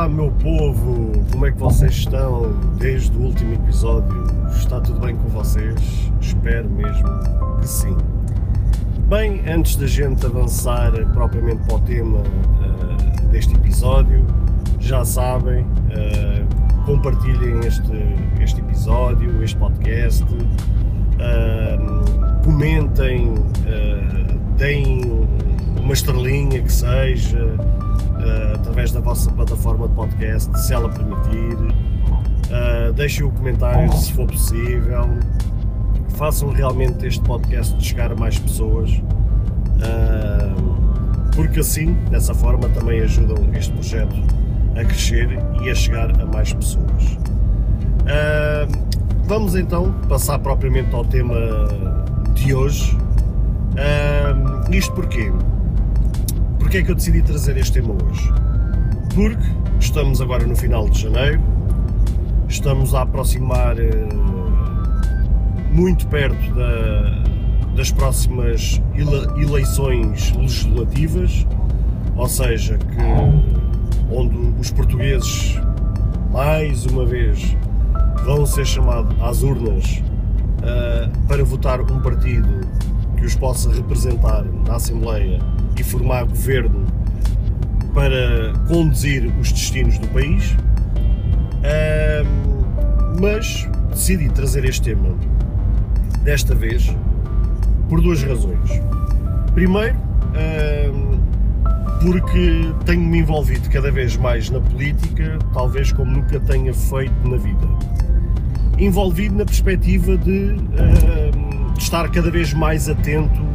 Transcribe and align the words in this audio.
Olá, 0.00 0.08
meu 0.08 0.30
povo! 0.42 1.12
Como 1.30 1.44
é 1.44 1.52
que 1.52 1.58
vocês 1.58 1.92
estão 1.92 2.54
desde 2.78 3.14
o 3.18 3.20
último 3.20 3.52
episódio? 3.52 4.24
Está 4.50 4.80
tudo 4.80 4.98
bem 4.98 5.14
com 5.14 5.28
vocês? 5.28 5.78
Espero 6.18 6.70
mesmo 6.70 7.06
que 7.60 7.68
sim. 7.68 7.94
Bem, 9.10 9.42
antes 9.46 9.76
da 9.76 9.86
gente 9.86 10.24
avançar 10.24 10.90
propriamente 11.12 11.62
para 11.66 11.74
o 11.74 11.80
tema 11.80 12.16
uh, 12.16 13.28
deste 13.28 13.54
episódio, 13.54 14.24
já 14.78 15.04
sabem, 15.04 15.64
uh, 15.64 16.86
compartilhem 16.86 17.60
este, 17.66 17.92
este 18.40 18.58
episódio, 18.62 19.44
este 19.44 19.58
podcast, 19.58 20.24
uh, 20.24 20.32
comentem, 22.42 23.34
deem 24.56 25.28
uma 25.78 25.92
estrelinha 25.92 26.62
que 26.62 26.72
seja 26.72 27.54
uh, 28.20 28.54
através 28.54 28.92
da 28.92 29.00
vossa 29.00 29.30
plataforma 29.32 29.88
de 29.88 29.94
podcast, 29.94 30.56
se 30.60 30.72
ela 30.72 30.88
permitir. 30.88 31.56
Uh, 32.50 32.92
deixem 32.94 33.24
o 33.24 33.30
comentário 33.30 33.92
se 33.92 34.12
for 34.12 34.26
possível. 34.26 35.08
Façam 36.16 36.50
realmente 36.50 37.06
este 37.06 37.22
podcast 37.22 37.80
chegar 37.82 38.12
a 38.12 38.16
mais 38.16 38.38
pessoas. 38.38 38.90
Uh, 38.90 40.70
porque 41.34 41.60
assim, 41.60 41.94
dessa 42.10 42.34
forma, 42.34 42.68
também 42.70 43.00
ajudam 43.00 43.36
este 43.54 43.72
projeto 43.72 44.16
a 44.76 44.84
crescer 44.84 45.28
e 45.62 45.70
a 45.70 45.74
chegar 45.74 46.20
a 46.20 46.26
mais 46.26 46.52
pessoas. 46.52 47.18
Vamos 49.24 49.54
então 49.54 49.92
passar 50.08 50.40
propriamente 50.40 50.92
ao 50.92 51.04
tema 51.04 51.36
de 52.34 52.52
hoje. 52.52 52.98
Isto 54.72 54.92
porquê? 54.92 55.32
Porquê 56.70 56.78
é 56.78 56.82
que 56.84 56.92
eu 56.92 56.94
decidi 56.94 57.20
trazer 57.20 57.56
este 57.56 57.72
tema 57.82 57.94
hoje? 57.94 58.32
Porque 59.12 59.42
estamos 59.80 60.20
agora 60.20 60.46
no 60.46 60.54
final 60.54 60.88
de 60.88 61.00
janeiro, 61.00 61.42
estamos 62.48 62.94
a 62.94 63.02
aproximar 63.02 63.76
eh, 63.76 64.08
muito 65.72 66.06
perto 66.06 66.54
da, 66.54 67.74
das 67.74 67.90
próximas 67.90 68.80
ele, 68.94 69.44
eleições 69.44 70.32
legislativas, 70.36 71.44
ou 72.14 72.28
seja, 72.28 72.78
que 72.78 74.14
onde 74.14 74.36
os 74.60 74.70
portugueses 74.70 75.60
mais 76.30 76.86
uma 76.86 77.04
vez 77.04 77.56
vão 78.24 78.46
ser 78.46 78.64
chamados 78.64 79.20
às 79.20 79.42
urnas 79.42 80.04
uh, 80.60 81.26
para 81.26 81.42
votar 81.42 81.80
um 81.80 82.00
partido 82.00 82.60
que 83.16 83.24
os 83.24 83.34
possa 83.34 83.72
representar 83.72 84.44
na 84.44 84.76
Assembleia 84.76 85.40
e 85.80 85.82
formar 85.82 86.24
governo 86.24 86.86
para 87.94 88.52
conduzir 88.68 89.32
os 89.40 89.50
destinos 89.50 89.98
do 89.98 90.06
país. 90.08 90.54
mas 93.18 93.68
decidi 93.90 94.30
trazer 94.30 94.64
este 94.64 94.94
tema 94.94 95.14
desta 96.22 96.54
vez 96.54 96.94
por 97.88 98.00
duas 98.00 98.22
razões. 98.22 98.70
Primeiro, 99.54 99.96
porque 102.02 102.72
tenho-me 102.84 103.18
envolvido 103.18 103.68
cada 103.68 103.90
vez 103.90 104.16
mais 104.16 104.48
na 104.48 104.60
política, 104.60 105.38
talvez 105.52 105.92
como 105.92 106.12
nunca 106.12 106.40
tenha 106.40 106.72
feito 106.72 107.28
na 107.28 107.36
vida. 107.36 107.66
Envolvido 108.78 109.36
na 109.36 109.44
perspectiva 109.44 110.16
de, 110.16 110.54
de 110.54 111.82
estar 111.82 112.10
cada 112.10 112.30
vez 112.30 112.54
mais 112.54 112.88
atento 112.88 113.49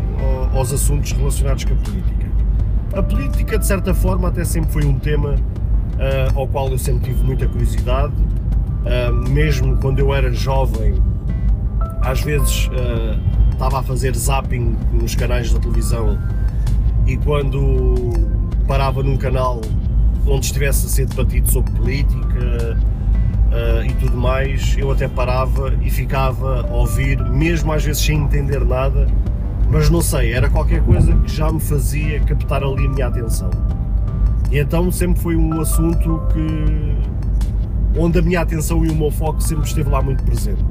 aos 0.54 0.72
assuntos 0.74 1.12
relacionados 1.12 1.64
com 1.64 1.74
a 1.74 1.78
política. 1.78 2.28
A 2.94 3.04
política, 3.04 3.60
de 3.60 3.66
certa 3.66 3.94
forma, 3.94 4.30
até 4.30 4.46
sempre 4.46 4.72
foi 4.72 4.86
um 4.86 4.98
tema 4.98 5.36
uh, 5.96 6.40
ao 6.40 6.48
qual 6.48 6.70
eu 6.70 6.78
sempre 6.78 7.10
tive 7.10 7.24
muita 7.24 7.48
curiosidade, 7.48 8.14
uh, 8.14 9.30
mesmo 9.30 9.76
quando 9.78 10.00
eu 10.00 10.14
era 10.14 10.32
jovem, 10.32 10.96
às 12.02 12.22
vezes 12.22 12.68
uh, 12.68 13.52
estava 13.52 13.80
a 13.80 13.84
fazer 13.84 14.16
zapping 14.16 14.78
nos 14.94 15.16
canais 15.16 15.52
da 15.52 15.60
televisão 15.60 16.18
e 17.06 17.18
quando 17.18 18.14
parava 18.68 19.04
num 19.04 19.18
canal 19.18 19.62
onde 20.26 20.46
estivesse 20.46 20.86
a 20.86 20.90
ser 20.90 21.06
debatido 21.06 21.52
sobre 21.52 21.72
política 21.74 22.78
e 23.88 23.94
tudo 23.94 24.18
mais, 24.18 24.76
eu 24.78 24.92
até 24.92 25.08
parava 25.08 25.74
e 25.82 25.90
ficava 25.90 26.68
a 26.68 26.74
ouvir, 26.74 27.18
mesmo 27.30 27.72
às 27.72 27.86
vezes 27.86 28.04
sem 28.04 28.18
entender 28.18 28.66
nada, 28.66 29.08
mas 29.70 29.90
não 29.90 30.02
sei, 30.02 30.34
era 30.34 30.50
qualquer 30.50 30.82
coisa 30.84 31.14
que 31.14 31.32
já 31.32 31.52
me 31.52 31.60
fazia 31.60 32.20
captar 32.22 32.64
ali 32.64 32.86
a 32.86 32.90
minha 32.90 33.08
atenção. 33.08 33.50
E 34.52 34.60
então 34.60 34.92
sempre 34.92 35.22
foi 35.22 35.36
um 35.36 35.60
assunto 35.60 36.22
que 36.32 38.00
onde 38.00 38.20
a 38.20 38.22
minha 38.22 38.42
atenção 38.42 38.86
e 38.86 38.90
o 38.90 38.96
meu 38.96 39.12
foco 39.12 39.42
sempre 39.42 39.66
esteve 39.66 39.90
lá 39.90 40.02
muito 40.02 40.24
presente. 40.24 40.64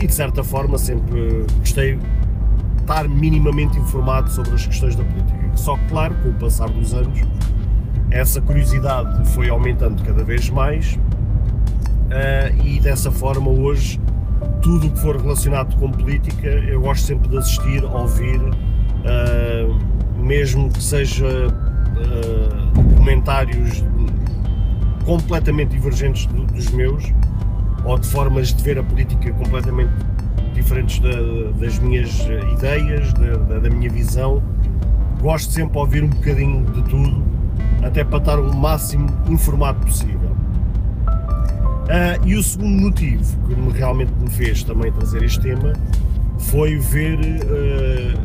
E 0.00 0.06
de 0.06 0.14
certa 0.14 0.42
forma 0.42 0.78
sempre 0.78 1.44
gostei 1.58 1.96
de 1.96 2.02
estar 2.80 3.08
minimamente 3.08 3.78
informado 3.78 4.30
sobre 4.30 4.54
as 4.54 4.66
questões 4.66 4.96
da 4.96 5.04
política. 5.04 5.50
Só 5.54 5.76
que 5.76 5.86
claro, 5.88 6.14
com 6.22 6.30
o 6.30 6.34
passar 6.34 6.68
dos 6.70 6.94
anos, 6.94 7.20
essa 8.10 8.40
curiosidade 8.40 9.28
foi 9.30 9.48
aumentando 9.48 10.02
cada 10.02 10.24
vez 10.24 10.50
mais 10.50 10.94
uh, 10.94 12.64
e 12.64 12.80
dessa 12.80 13.10
forma 13.10 13.50
hoje 13.50 14.00
tudo 14.62 14.86
o 14.86 14.90
que 14.90 14.98
for 14.98 15.16
relacionado 15.16 15.76
com 15.76 15.90
política, 15.90 16.48
eu 16.48 16.80
gosto 16.80 17.06
sempre 17.06 17.28
de 17.28 17.38
assistir, 17.38 17.84
ouvir, 17.84 18.40
uh, 18.40 20.20
mesmo 20.20 20.70
que 20.70 20.82
seja 20.82 21.26
uh, 21.26 22.96
comentários 22.96 23.84
completamente 25.04 25.70
divergentes 25.70 26.26
do, 26.26 26.44
dos 26.46 26.70
meus, 26.70 27.12
ou 27.84 27.98
de 27.98 28.06
formas 28.06 28.52
de 28.52 28.62
ver 28.62 28.78
a 28.78 28.82
política 28.82 29.32
completamente 29.32 29.92
diferentes 30.54 30.98
da, 30.98 31.10
das 31.58 31.78
minhas 31.78 32.20
ideias, 32.52 33.12
da, 33.14 33.58
da, 33.58 33.70
minha 33.70 33.90
visão. 33.90 34.42
Gosto 35.20 35.52
sempre 35.52 35.72
de 35.72 35.78
ouvir 35.78 36.04
um 36.04 36.08
bocadinho 36.08 36.64
de 36.66 36.82
tudo, 36.84 37.22
até 37.82 38.04
para 38.04 38.18
estar 38.18 38.38
o 38.38 38.54
máximo 38.54 39.08
informado 39.28 39.80
possível. 39.86 40.19
Uh, 41.90 42.24
e 42.24 42.36
o 42.36 42.42
segundo 42.42 42.82
motivo 42.82 43.36
que 43.48 43.54
me, 43.56 43.72
realmente 43.72 44.12
me 44.12 44.30
fez 44.30 44.62
também 44.62 44.92
trazer 44.92 45.24
este 45.24 45.40
tema 45.40 45.72
foi 46.38 46.78
ver 46.78 47.18
uh, 47.18 48.16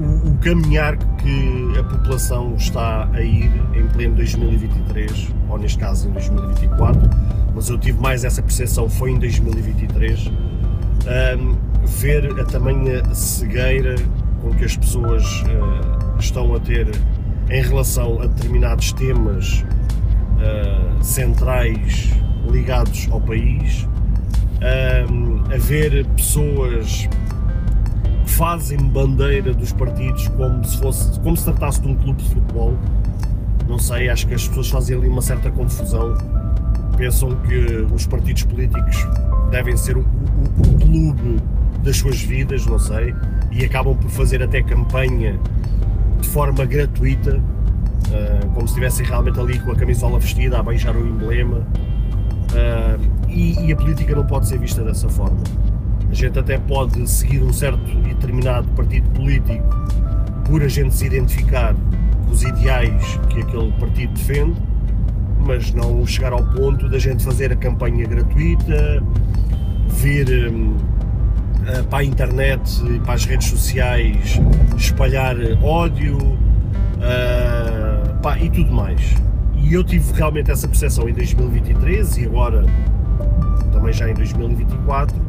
o, 0.00 0.30
o, 0.30 0.38
caminhar 0.38 0.96
que 0.96 1.78
a 1.78 1.84
população 1.84 2.54
está 2.56 3.06
a 3.12 3.20
ir 3.20 3.52
em 3.74 3.86
pleno 3.88 4.14
2023, 4.14 5.28
ou 5.50 5.58
neste 5.58 5.78
caso 5.78 6.08
em 6.08 6.12
2024, 6.12 7.02
mas 7.54 7.68
eu 7.68 7.76
tive 7.76 8.00
mais 8.00 8.24
essa 8.24 8.40
percepção 8.40 8.88
foi 8.88 9.10
em 9.10 9.18
2023, 9.18 10.32
ver 11.84 12.40
a 12.40 12.44
tamanha 12.44 13.14
cegueira 13.14 13.94
com 14.40 14.54
que 14.54 14.64
as 14.64 14.74
pessoas 14.74 15.22
uh, 15.42 16.18
estão 16.18 16.54
a 16.54 16.60
ter 16.60 16.88
em 17.50 17.62
relação 17.62 18.22
a 18.22 18.26
determinados 18.26 18.92
temas 18.92 19.62
uh, 20.36 21.04
centrais 21.04 22.12
ligados 22.50 23.08
ao 23.10 23.20
país, 23.20 23.88
um, 25.10 25.42
a 25.52 25.58
ver 25.58 26.06
pessoas 26.16 27.08
que 28.24 28.30
fazem 28.30 28.78
bandeira 28.78 29.52
dos 29.52 29.72
partidos 29.72 30.28
como 30.28 30.64
se 30.64 30.78
fosse 30.78 31.20
como 31.20 31.36
se 31.36 31.44
tratasse 31.44 31.80
de 31.80 31.88
um 31.88 31.94
clube 31.96 32.22
de 32.22 32.28
futebol. 32.28 32.76
Não 33.68 33.78
sei, 33.78 34.08
acho 34.08 34.26
que 34.26 34.34
as 34.34 34.46
pessoas 34.46 34.70
fazem 34.70 34.96
ali 34.96 35.08
uma 35.08 35.22
certa 35.22 35.50
confusão. 35.50 36.14
Pensam 36.96 37.34
que 37.42 37.86
os 37.92 38.06
partidos 38.06 38.44
políticos 38.44 38.96
devem 39.50 39.76
ser 39.76 39.96
o, 39.96 40.00
o, 40.00 40.04
o 40.04 40.78
clube 40.78 41.42
das 41.82 41.96
suas 41.96 42.20
vidas, 42.20 42.64
não 42.66 42.78
sei, 42.78 43.14
e 43.50 43.64
acabam 43.64 43.96
por 43.96 44.10
fazer 44.10 44.42
até 44.42 44.62
campanha 44.62 45.38
de 46.20 46.28
forma 46.28 46.64
gratuita 46.64 47.40
uh, 48.08 48.46
como 48.48 48.66
se 48.66 48.74
estivessem 48.74 49.06
realmente 49.06 49.38
ali 49.38 49.58
com 49.58 49.72
a 49.72 49.76
camisola 49.76 50.18
vestida 50.18 50.58
a 50.58 50.62
beijar 50.62 50.96
o 50.96 51.06
emblema. 51.06 51.58
Uh, 51.58 53.28
e, 53.28 53.66
e, 53.66 53.72
a 53.72 53.76
política 53.76 54.14
não 54.14 54.24
pode 54.26 54.48
ser 54.48 54.58
vista 54.58 54.82
dessa 54.82 55.08
forma. 55.08 55.38
A 56.10 56.14
gente 56.14 56.38
até 56.38 56.58
pode 56.58 57.08
seguir 57.08 57.42
um 57.42 57.52
certo 57.52 57.80
e 57.90 58.14
determinado 58.14 58.68
partido 58.68 59.08
político 59.10 59.66
por 60.44 60.62
a 60.62 60.68
gente 60.68 60.94
se 60.94 61.06
identificar 61.06 61.74
com 62.24 62.30
os 62.30 62.42
ideais 62.42 63.18
que 63.28 63.40
aquele 63.40 63.72
partido 63.72 64.12
defende, 64.14 64.62
mas 65.44 65.72
não 65.74 66.06
chegar 66.06 66.32
ao 66.32 66.42
ponto 66.42 66.88
da 66.88 66.98
gente 66.98 67.24
fazer 67.24 67.52
a 67.52 67.56
campanha 67.56 68.06
gratuita, 68.06 69.02
vir 69.88 70.50
um, 70.50 70.76
para 71.90 71.98
a 71.98 72.04
internet 72.04 72.82
e 72.86 73.00
para 73.00 73.14
as 73.14 73.24
redes 73.24 73.48
sociais 73.48 74.40
espalhar 74.76 75.36
ódio. 75.62 76.16
Uh, 76.16 77.85
pá, 78.26 78.36
e 78.40 78.50
tudo 78.50 78.72
mais. 78.72 79.14
E 79.54 79.72
eu 79.72 79.84
tive 79.84 80.12
realmente 80.12 80.50
essa 80.50 80.66
percepção 80.66 81.08
em 81.08 81.12
2023 81.12 82.16
e 82.16 82.26
agora 82.26 82.64
também 83.72 83.92
já 83.92 84.10
em 84.10 84.14
2024, 84.14 85.16
uh, 85.16 85.22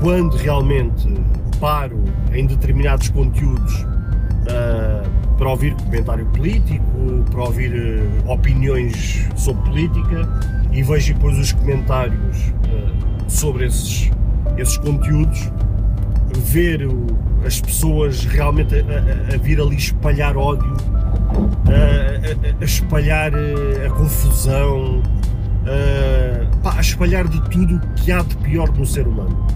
quando 0.00 0.36
realmente 0.36 1.12
paro 1.58 2.00
em 2.32 2.46
determinados 2.46 3.08
conteúdos 3.08 3.82
uh, 3.82 5.34
para 5.36 5.48
ouvir 5.48 5.74
comentário 5.74 6.24
político, 6.26 6.84
para 7.32 7.42
ouvir 7.42 7.72
uh, 7.74 8.30
opiniões 8.30 9.28
sobre 9.34 9.64
política 9.64 10.28
e 10.70 10.80
vejo 10.80 11.12
depois 11.12 11.36
os 11.38 11.50
comentários 11.52 12.54
sobre 13.26 13.66
esses, 13.66 14.12
esses 14.56 14.76
conteúdos, 14.78 15.50
ver 16.36 16.86
as 17.44 17.60
pessoas 17.60 18.24
realmente 18.24 18.74
a, 18.74 18.78
a, 18.78 19.34
a, 19.34 19.38
vir 19.38 19.60
ali 19.60 19.76
espalhar 19.76 20.36
ódio, 20.36 20.76
a, 21.66 22.60
a 22.60 22.64
espalhar 22.64 23.32
uh, 23.32 23.86
a 23.86 23.90
confusão, 23.90 25.02
pá, 26.62 26.74
a 26.76 26.80
espalhar 26.80 27.26
de 27.28 27.40
tudo 27.50 27.76
o 27.76 27.94
que 27.94 28.12
há 28.12 28.22
de 28.22 28.36
pior 28.38 28.68
no 28.72 28.86
ser 28.86 29.06
humano. 29.06 29.46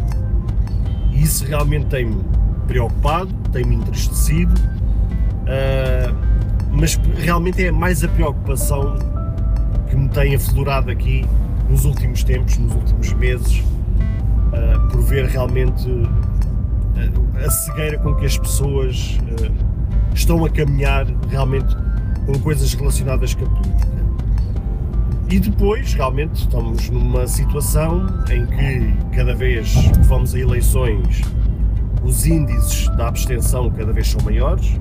E 1.13 1.23
isso 1.23 1.45
realmente 1.45 1.87
tem-me 1.87 2.23
preocupado, 2.67 3.33
tem-me 3.53 3.77
entristecido, 3.77 4.55
uh, 4.55 6.15
mas 6.73 7.01
realmente 7.17 7.65
é 7.65 7.71
mais 7.71 8.05
a 8.05 8.09
preocupação 8.09 8.97
que 9.89 9.97
me 9.97 10.09
tem 10.09 10.35
aflorado 10.35 10.91
aqui 10.91 11.25
nos 11.69 11.85
últimos 11.85 12.23
tempos, 12.25 12.57
nos 12.59 12.75
últimos 12.75 13.13
meses, 13.15 13.63
por 14.91 15.03
ver 15.03 15.27
realmente 15.27 15.87
a, 16.97 17.47
a 17.47 17.51
cegueira 17.51 17.99
com 17.99 18.15
que 18.15 18.27
as 18.27 18.39
pessoas 18.39 19.19
estão 20.15 20.45
a 20.45 20.51
caminhar 20.51 21.07
realmente 21.29 21.75
com 22.27 22.39
coisas 22.41 22.73
relacionadas 22.75 23.35
com 23.35 23.45
a 23.45 23.49
política. 23.49 23.89
E 25.31 25.39
depois, 25.39 25.93
realmente, 25.93 26.37
estamos 26.37 26.89
numa 26.89 27.27
situação 27.27 28.07
em 28.31 28.47
que 28.47 29.17
cada 29.17 29.35
vez 29.35 29.73
que 29.73 30.01
vamos 30.07 30.35
a 30.35 30.39
eleições, 30.39 31.21
os 32.03 32.27
índices 32.27 32.89
da 32.97 33.09
abstenção 33.09 33.71
cada 33.71 33.93
vez 33.93 34.09
são 34.09 34.23
maiores, 34.23 34.81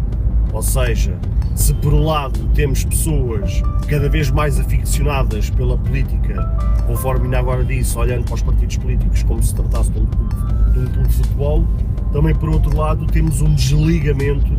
ou 0.53 0.62
seja, 0.62 1.18
se 1.53 1.73
por 1.73 1.94
um 1.94 2.06
lado 2.06 2.39
temos 2.53 2.85
pessoas 2.85 3.62
cada 3.89 4.07
vez 4.07 4.31
mais 4.31 4.59
aficionadas 4.59 5.50
pela 5.50 5.77
política, 5.77 6.41
conforme 6.85 7.25
ainda 7.25 7.39
agora 7.39 7.65
disse, 7.65 7.97
olhando 7.97 8.23
para 8.25 8.35
os 8.35 8.41
partidos 8.41 8.77
políticos 8.77 9.23
como 9.23 9.44
se 9.44 9.53
tratasse 9.53 9.91
de 9.91 10.00
um, 10.00 10.06
de 10.06 10.80
um 10.80 10.85
clube 10.85 11.07
de 11.09 11.15
futebol, 11.15 11.68
também 12.13 12.33
por 12.35 12.50
outro 12.50 12.75
lado 12.77 13.06
temos 13.07 13.41
um 13.41 13.53
desligamento 13.53 14.53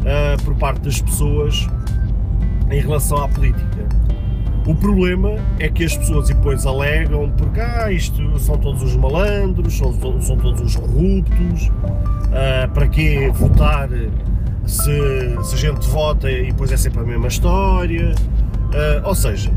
uh, 0.00 0.42
por 0.44 0.54
parte 0.56 0.80
das 0.82 1.00
pessoas 1.00 1.66
em 2.70 2.80
relação 2.80 3.18
à 3.24 3.28
política. 3.28 3.88
O 4.66 4.74
problema 4.74 5.36
é 5.58 5.68
que 5.68 5.84
as 5.84 5.96
pessoas 5.96 6.28
depois 6.28 6.66
alegam 6.66 7.30
porque 7.38 7.58
ah, 7.58 7.90
isto 7.90 8.38
são 8.38 8.58
todos 8.58 8.82
os 8.82 8.94
malandros, 8.96 9.78
são, 9.78 9.92
são 10.20 10.36
todos 10.36 10.60
os 10.60 10.76
corruptos, 10.76 11.68
uh, 11.68 12.70
para 12.74 12.86
que 12.86 13.30
votar 13.30 13.88
se, 14.66 15.38
se, 15.42 15.54
a 15.54 15.56
gente 15.56 15.88
vota 15.88 16.30
e 16.30 16.48
depois 16.48 16.70
é 16.70 16.76
sempre 16.76 17.00
a 17.00 17.04
mesma 17.04 17.28
história. 17.28 18.14
Uh, 18.68 19.08
ou 19.08 19.14
seja, 19.14 19.50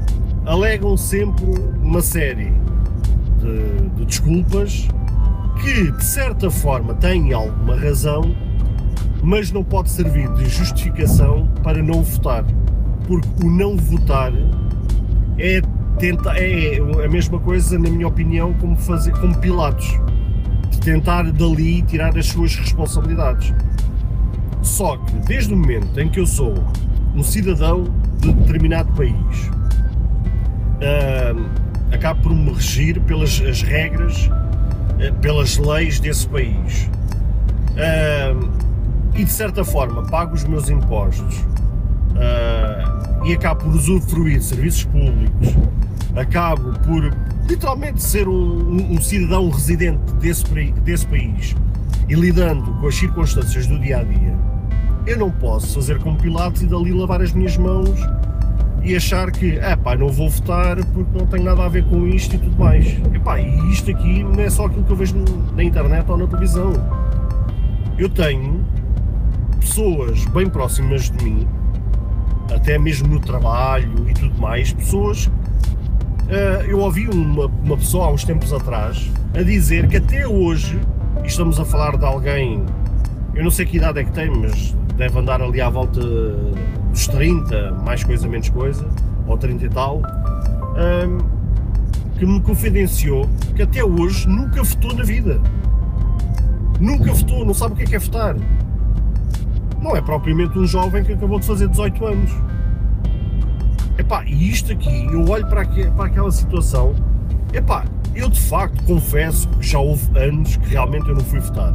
alegam 0.46 0.96
sempre 0.96 1.46
uma 1.82 2.02
série 2.02 2.54
de, 3.40 3.90
de 3.98 4.06
desculpas 4.06 4.88
que 5.62 5.92
de 5.92 6.04
certa 6.06 6.50
forma 6.50 6.94
têm 6.96 7.34
alguma 7.34 7.76
razão, 7.76 8.34
mas 9.24 9.52
não 9.52 9.64
pode 9.64 9.90
servir 9.90 10.32
de 10.34 10.50
justificação 10.50 11.48
para 11.64 11.82
não 11.82 12.04
votar. 12.04 12.44
Porque 13.08 13.46
o 13.46 13.50
não 13.50 13.78
votar 13.78 14.32
é, 15.38 15.62
tenta, 15.98 16.32
é 16.38 16.78
a 17.04 17.10
mesma 17.10 17.40
coisa, 17.40 17.78
na 17.78 17.90
minha 17.90 18.08
opinião, 18.08 18.54
como, 18.54 18.76
fazer, 18.76 19.12
como 19.14 19.38
Pilatos, 19.38 20.00
de 20.70 20.80
tentar 20.80 21.32
dali 21.32 21.82
tirar 21.84 22.18
as 22.18 22.28
suas 22.28 22.56
responsabilidades. 22.56 23.54
Só 24.62 24.98
que, 24.98 25.14
desde 25.28 25.54
o 25.54 25.58
momento 25.58 26.00
em 26.00 26.10
que 26.10 26.20
eu 26.20 26.28
sou 26.28 26.54
um 27.16 27.24
cidadão 27.24 27.86
de 28.20 28.32
determinado 28.34 28.92
país, 28.94 29.50
uh, 30.82 31.94
acabo 31.94 32.22
por 32.22 32.34
me 32.34 32.54
regir 32.54 33.00
pelas 33.02 33.42
as 33.42 33.62
regras, 33.62 34.28
uh, 34.28 35.14
pelas 35.22 35.58
leis 35.58 36.00
desse 36.00 36.28
país. 36.28 36.90
Uh, 37.72 38.61
e 39.22 39.24
de 39.24 39.32
certa 39.32 39.64
forma 39.64 40.02
pago 40.08 40.34
os 40.34 40.44
meus 40.46 40.68
impostos. 40.68 41.38
Uh, 42.12 43.24
e 43.24 43.34
acabo 43.34 43.66
por 43.66 43.76
usufruir 43.76 44.40
de 44.40 44.46
serviços 44.46 44.84
públicos, 44.86 45.56
acabo 46.16 46.74
por 46.80 47.16
literalmente 47.48 48.02
ser 48.02 48.28
um, 48.28 48.96
um 48.96 49.00
cidadão 49.00 49.48
residente 49.52 50.12
desse, 50.16 50.44
desse 50.84 51.06
país 51.06 51.56
e 52.10 52.16
lidando 52.16 52.74
com 52.80 52.88
as 52.88 52.96
circunstâncias 52.96 53.68
do 53.68 53.78
dia 53.78 54.00
a 54.00 54.04
dia, 54.04 54.36
eu 55.06 55.20
não 55.20 55.30
posso 55.30 55.76
fazer 55.76 56.00
como 56.00 56.18
Pilatos 56.18 56.64
e 56.64 56.66
dali 56.66 56.92
lavar 56.92 57.22
as 57.22 57.32
minhas 57.32 57.56
mãos 57.58 58.00
e 58.82 58.96
achar 58.96 59.32
que, 59.32 59.60
é 59.60 59.76
pá, 59.76 59.96
não 59.96 60.10
vou 60.10 60.32
votar 60.32 60.84
porque 60.84 61.20
não 61.20 61.28
tem 61.28 61.44
nada 61.44 61.64
a 61.64 61.70
ver 61.70 61.86
com 61.86 62.08
isto 62.08 62.36
e 62.36 62.40
tudo 62.40 62.58
mais. 62.58 62.88
Epá, 63.14 63.40
e 63.40 63.72
isto 63.72 63.92
aqui 63.92 64.24
não 64.24 64.40
é 64.40 64.50
só 64.50 64.66
aquilo 64.66 64.84
que 64.84 64.92
eu 64.92 64.96
vejo 64.96 65.16
na 65.56 65.64
internet 65.64 66.10
ou 66.10 66.18
na 66.18 66.26
televisão. 66.26 66.74
Eu 68.00 68.10
tenho 68.10 68.66
pessoas 69.62 70.26
bem 70.26 70.50
próximas 70.50 71.10
de 71.10 71.24
mim 71.24 71.48
até 72.54 72.78
mesmo 72.78 73.08
no 73.08 73.20
trabalho 73.20 74.10
e 74.10 74.14
tudo 74.14 74.40
mais, 74.40 74.74
pessoas. 74.74 75.28
Uh, 75.28 76.64
eu 76.68 76.80
ouvi 76.80 77.08
uma, 77.08 77.46
uma 77.46 77.78
pessoa 77.78 78.08
há 78.08 78.12
uns 78.12 78.24
tempos 78.24 78.54
atrás 78.54 79.10
a 79.34 79.42
dizer 79.42 79.88
que 79.88 79.98
até 79.98 80.28
hoje, 80.28 80.80
e 81.24 81.28
estamos 81.28 81.60
a 81.60 81.66
falar 81.66 81.98
de 81.98 82.06
alguém, 82.06 82.64
eu 83.34 83.44
não 83.44 83.52
sei 83.52 83.66
que 83.66 83.78
idade 83.78 84.00
é 84.00 84.04
que 84.04 84.12
tem, 84.12 84.30
mas 84.30 84.76
deve 84.98 85.18
andar 85.18 85.42
ali 85.42 85.62
à 85.62 85.70
volta 85.70 86.02
dos 86.02 87.08
30, 87.08 87.72
mais 87.84 88.04
coisa, 88.04 88.28
menos 88.28 88.50
coisa, 88.50 88.88
ou 89.28 89.38
30 89.38 89.66
e 89.66 89.70
tal, 89.70 89.98
um, 89.98 91.18
que 92.18 92.26
me 92.26 92.40
confidenciou 92.42 93.28
que 93.56 93.64
até 93.64 93.84
hoje 93.84 94.28
nunca 94.28 94.64
votou 94.64 94.94
na 94.94 95.04
vida. 95.04 95.42
Nunca 96.80 97.14
votou, 97.14 97.46
não 97.46 97.54
sabe 97.54 97.74
o 97.74 97.78
que 97.78 97.84
é 97.84 97.86
que 97.86 97.96
é 97.96 98.00
votar 98.00 98.36
não 99.82 99.96
é 99.96 100.02
propriamente 100.02 100.58
um 100.58 100.66
jovem 100.66 101.04
que 101.04 101.14
acabou 101.14 101.40
de 101.40 101.46
fazer 101.46 101.68
18 101.68 102.06
anos. 102.06 102.32
Epá, 103.98 104.24
e 104.26 104.50
isto 104.50 104.72
aqui, 104.72 105.06
eu 105.12 105.28
olho 105.28 105.46
para, 105.48 105.62
aqui, 105.62 105.90
para 105.92 106.06
aquela 106.06 106.32
situação, 106.32 106.96
epá, 107.54 107.86
eu 108.16 108.30
de 108.30 108.40
facto 108.40 108.84
confesso 108.84 109.48
que 109.50 109.68
já 109.68 109.80
houve 109.80 110.08
anos 110.18 110.56
que 110.58 110.70
realmente 110.70 111.10
eu 111.10 111.16
não 111.16 111.24
fui 111.24 111.40
votar. 111.40 111.74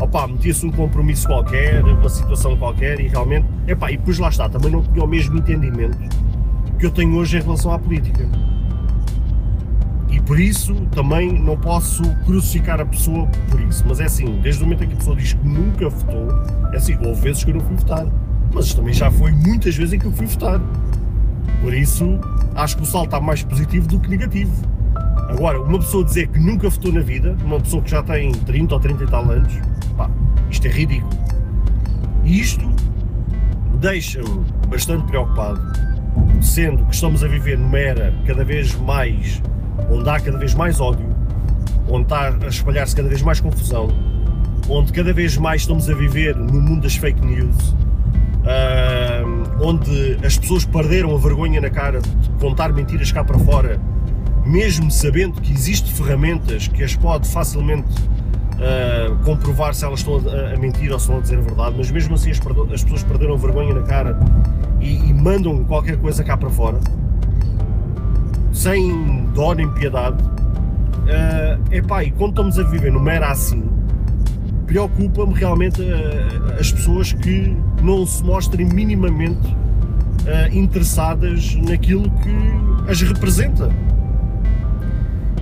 Opá, 0.00 0.26
metia-se 0.26 0.66
um 0.66 0.72
compromisso 0.72 1.28
qualquer, 1.28 1.84
uma 1.84 2.08
situação 2.08 2.56
qualquer 2.56 2.98
e 3.00 3.08
realmente, 3.08 3.46
epá, 3.68 3.90
e 3.90 3.96
depois 3.96 4.18
lá 4.18 4.28
está, 4.28 4.48
também 4.48 4.70
não 4.70 4.82
tinha 4.82 5.04
o 5.04 5.08
mesmo 5.08 5.38
entendimento 5.38 5.98
que 6.78 6.86
eu 6.86 6.90
tenho 6.90 7.16
hoje 7.16 7.38
em 7.38 7.40
relação 7.40 7.72
à 7.72 7.78
política. 7.78 8.28
E 10.12 10.20
por 10.20 10.38
isso 10.38 10.74
também 10.92 11.32
não 11.32 11.56
posso 11.56 12.02
crucificar 12.26 12.80
a 12.80 12.84
pessoa 12.84 13.26
por 13.50 13.60
isso. 13.62 13.82
Mas 13.88 13.98
é 13.98 14.04
assim, 14.04 14.40
desde 14.42 14.62
o 14.62 14.66
momento 14.66 14.84
em 14.84 14.88
que 14.88 14.94
a 14.94 14.96
pessoa 14.98 15.16
diz 15.16 15.32
que 15.32 15.48
nunca 15.48 15.88
votou, 15.88 16.28
é 16.72 16.76
assim, 16.76 16.96
houve 17.04 17.20
vezes 17.22 17.42
que 17.42 17.50
eu 17.50 17.54
não 17.54 17.62
fui 17.62 17.76
votar. 17.76 18.06
Mas 18.52 18.74
também 18.74 18.92
já 18.92 19.10
foi 19.10 19.32
muitas 19.32 19.74
vezes 19.74 19.94
em 19.94 19.98
que 19.98 20.04
eu 20.04 20.12
fui 20.12 20.26
votar. 20.26 20.60
Por 21.62 21.72
isso, 21.72 22.20
acho 22.54 22.76
que 22.76 22.82
o 22.82 22.86
salto 22.86 23.06
está 23.06 23.20
mais 23.20 23.42
positivo 23.42 23.88
do 23.88 23.98
que 23.98 24.10
negativo. 24.10 24.52
Agora, 25.30 25.62
uma 25.62 25.78
pessoa 25.78 26.04
dizer 26.04 26.28
que 26.28 26.38
nunca 26.38 26.68
votou 26.68 26.92
na 26.92 27.00
vida, 27.00 27.34
uma 27.42 27.58
pessoa 27.58 27.82
que 27.82 27.90
já 27.90 28.02
tem 28.02 28.32
30 28.32 28.74
ou 28.74 28.80
30 28.80 29.04
e 29.04 29.06
tal 29.06 29.30
anos, 29.30 29.54
pá, 29.96 30.10
isto 30.50 30.66
é 30.66 30.70
ridículo. 30.70 31.10
E 32.22 32.38
isto 32.38 32.68
deixa-me 33.80 34.44
bastante 34.68 35.04
preocupado, 35.06 35.60
sendo 36.42 36.84
que 36.84 36.94
estamos 36.94 37.24
a 37.24 37.28
viver 37.28 37.58
numa 37.58 37.78
era 37.78 38.14
cada 38.26 38.44
vez 38.44 38.74
mais 38.76 39.42
onde 39.90 40.08
há 40.08 40.20
cada 40.20 40.38
vez 40.38 40.54
mais 40.54 40.80
ódio, 40.80 41.06
onde 41.88 42.04
está 42.04 42.28
a 42.28 42.48
espalhar-se 42.48 42.94
cada 42.94 43.08
vez 43.08 43.22
mais 43.22 43.40
confusão, 43.40 43.88
onde 44.68 44.92
cada 44.92 45.12
vez 45.12 45.36
mais 45.36 45.62
estamos 45.62 45.88
a 45.88 45.94
viver 45.94 46.36
no 46.36 46.60
mundo 46.60 46.82
das 46.82 46.96
fake 46.96 47.24
news, 47.24 47.70
uh, 48.42 49.60
onde 49.60 50.18
as 50.24 50.38
pessoas 50.38 50.64
perderam 50.64 51.14
a 51.14 51.18
vergonha 51.18 51.60
na 51.60 51.70
cara 51.70 52.00
de 52.00 52.30
contar 52.40 52.72
mentiras 52.72 53.10
cá 53.12 53.24
para 53.24 53.38
fora, 53.38 53.80
mesmo 54.44 54.90
sabendo 54.90 55.40
que 55.40 55.52
existem 55.52 55.92
ferramentas 55.92 56.68
que 56.68 56.82
as 56.82 56.96
pode 56.96 57.28
facilmente 57.28 57.88
uh, 58.62 59.14
comprovar 59.24 59.74
se 59.74 59.84
elas 59.84 60.00
estão 60.00 60.16
a, 60.16 60.54
a, 60.54 60.56
mentir 60.58 60.90
ou 60.90 60.96
estão 60.96 61.18
a 61.18 61.20
dizer 61.20 61.38
a 61.38 61.42
verdade, 61.42 61.74
mas 61.76 61.90
mesmo 61.90 62.14
assim 62.14 62.30
as, 62.30 62.40
as 62.72 62.82
pessoas 62.82 63.02
perderam 63.02 63.34
a 63.34 63.36
vergonha 63.36 63.74
na 63.74 63.82
cara 63.82 64.18
e, 64.80 65.10
e 65.10 65.14
mandam 65.14 65.62
qualquer 65.64 65.96
coisa 65.96 66.24
cá 66.24 66.36
para 66.36 66.50
fora 66.50 66.78
sem 68.52 69.21
dó 69.34 69.54
nem 69.54 69.68
piedade. 69.72 70.22
Uh, 70.22 71.74
epá, 71.74 72.04
e 72.04 72.10
quando 72.12 72.30
estamos 72.30 72.58
a 72.58 72.62
viver 72.62 72.92
numa 72.92 73.12
era 73.12 73.30
assim, 73.30 73.62
preocupa-me 74.66 75.34
realmente 75.34 75.82
uh, 75.82 76.58
as 76.58 76.72
pessoas 76.72 77.12
que 77.12 77.56
não 77.82 78.06
se 78.06 78.24
mostrem 78.24 78.66
minimamente 78.66 79.48
uh, 79.48 80.54
interessadas 80.56 81.54
naquilo 81.56 82.10
que 82.10 82.90
as 82.90 83.00
representa. 83.02 83.70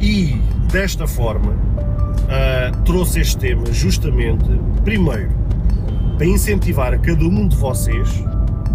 E 0.01 0.41
desta 0.73 1.07
forma 1.07 1.53
uh, 1.53 2.83
trouxe 2.85 3.21
este 3.21 3.39
tema 3.39 3.67
justamente, 3.73 4.49
primeiro, 4.85 5.31
para 6.17 6.27
incentivar 6.27 6.95
a 6.95 6.99
cada 6.99 7.25
um 7.25 7.47
de 7.47 7.57
vocês 7.57 8.25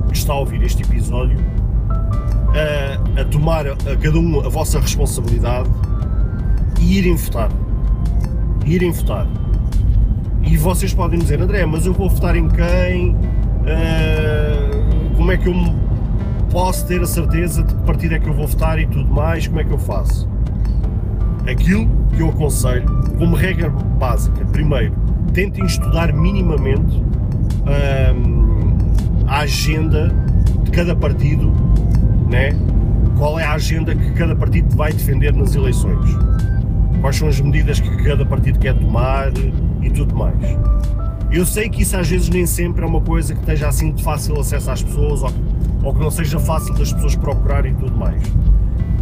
que 0.08 0.18
está 0.18 0.34
a 0.34 0.40
ouvir 0.40 0.62
este 0.62 0.84
episódio 0.84 1.38
a, 2.56 3.22
a 3.22 3.26
tomar 3.26 3.68
a, 3.68 3.76
cada 3.76 4.18
um 4.18 4.40
a 4.42 4.50
vossa 4.50 4.80
responsabilidade 4.80 5.70
e 6.80 6.98
irem 6.98 7.16
votar. 7.16 7.50
Irem 8.66 8.92
votar. 8.92 9.28
E 10.44 10.58
vocês 10.58 10.94
podem 10.94 11.20
dizer, 11.20 11.42
André, 11.42 11.66
mas 11.66 11.86
eu 11.86 11.94
vou 11.94 12.10
votar 12.10 12.36
em 12.36 12.48
quem? 12.48 13.16
Uh, 13.66 15.16
como 15.18 15.32
é 15.32 15.38
que 15.38 15.48
eu 15.48 15.56
posso 16.52 16.86
ter 16.86 17.02
a 17.02 17.06
certeza 17.06 17.64
de 17.64 17.74
que 17.74 17.82
partido 17.82 18.16
é 18.16 18.20
que 18.20 18.30
eu 18.30 18.34
vou 18.34 18.48
votar 18.48 18.80
e 18.80 18.86
tudo 18.86 19.12
mais? 19.12 19.48
Como 19.48 19.60
é 19.60 19.64
que 19.64 19.72
eu 19.72 19.80
faço? 19.80 20.30
Aquilo 21.50 21.90
que 22.16 22.22
eu 22.22 22.30
aconselho, 22.30 22.86
como 23.18 23.36
regra 23.36 23.70
básica, 23.70 24.46
primeiro, 24.46 24.94
tentem 25.34 25.66
estudar 25.66 26.14
minimamente 26.14 26.96
uh, 27.66 29.26
a 29.28 29.40
agenda 29.40 30.14
de 30.64 30.72
cada 30.72 30.96
partido, 30.96 31.52
né? 32.30 32.52
qual 33.18 33.40
é 33.40 33.44
a 33.44 33.54
agenda 33.54 33.96
que 33.96 34.12
cada 34.12 34.36
partido 34.36 34.76
vai 34.76 34.92
defender 34.92 35.34
nas 35.34 35.56
eleições, 35.56 36.18
quais 37.02 37.16
são 37.16 37.28
as 37.28 37.40
medidas 37.40 37.80
que 37.80 38.04
cada 38.04 38.26
partido 38.26 38.60
quer 38.60 38.76
tomar 38.78 39.32
e 39.82 39.90
tudo 39.90 40.16
mais. 40.16 40.36
Eu 41.32 41.46
sei 41.46 41.70
que 41.70 41.82
isso 41.82 41.98
às 41.98 42.10
vezes 42.10 42.30
nem 42.30 42.46
sempre 42.46 42.84
é 42.84 42.88
uma 42.88 43.02
coisa 43.02 43.34
que 43.34 43.40
esteja 43.40 43.68
assim 43.68 43.92
de 43.92 44.04
fácil 44.04 44.40
acesso 44.40 44.72
às 44.72 44.84
pessoas 44.84 45.22
ou, 45.22 45.32
ou 45.84 45.94
que 45.94 46.00
não 46.00 46.12
seja 46.12 46.40
fácil 46.40 46.74
das 46.76 46.94
pessoas 46.94 47.16
procurarem 47.16 47.72
e 47.72 47.76
tudo 47.76 47.98
mais. 47.98 48.22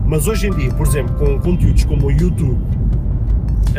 Mas 0.05 0.27
hoje 0.27 0.47
em 0.47 0.51
dia, 0.51 0.71
por 0.71 0.87
exemplo, 0.87 1.13
com 1.15 1.39
conteúdos 1.39 1.85
como 1.85 2.07
o 2.07 2.11
YouTube, 2.11 2.59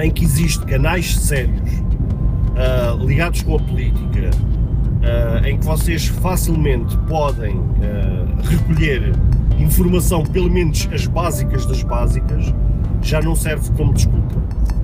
em 0.02 0.10
que 0.10 0.24
existem 0.24 0.66
canais 0.66 1.16
sérios 1.16 1.72
uh, 1.78 3.04
ligados 3.04 3.42
com 3.42 3.56
a 3.56 3.58
política, 3.60 4.30
uh, 4.30 5.46
em 5.46 5.58
que 5.58 5.64
vocês 5.64 6.06
facilmente 6.06 6.96
podem 7.08 7.56
uh, 7.56 8.42
recolher 8.42 9.12
informação, 9.58 10.24
pelo 10.24 10.50
menos 10.50 10.88
as 10.92 11.06
básicas 11.06 11.66
das 11.66 11.82
básicas, 11.82 12.54
já 13.02 13.20
não 13.20 13.34
serve 13.34 13.70
como 13.76 13.92
desculpa. 13.92 14.42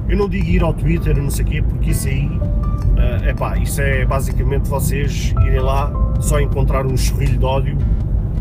Eu 0.09 0.17
não 0.17 0.29
digo 0.29 0.47
ir 0.47 0.63
ao 0.63 0.75
Twitter, 0.75 1.17
não 1.17 1.31
sei 1.31 1.45
o 1.45 1.49
quê, 1.49 1.63
porque 1.63 1.91
isso 1.91 2.09
aí, 2.09 2.27
uh, 2.27 3.29
epá, 3.29 3.57
isso 3.59 3.81
é 3.81 4.05
basicamente 4.05 4.69
vocês 4.69 5.35
irem 5.47 5.61
lá 5.61 5.93
só 6.21 6.41
encontrar 6.41 6.87
um 6.87 6.97
chorrilho 6.97 7.39
de 7.39 7.45
ódio 7.45 7.79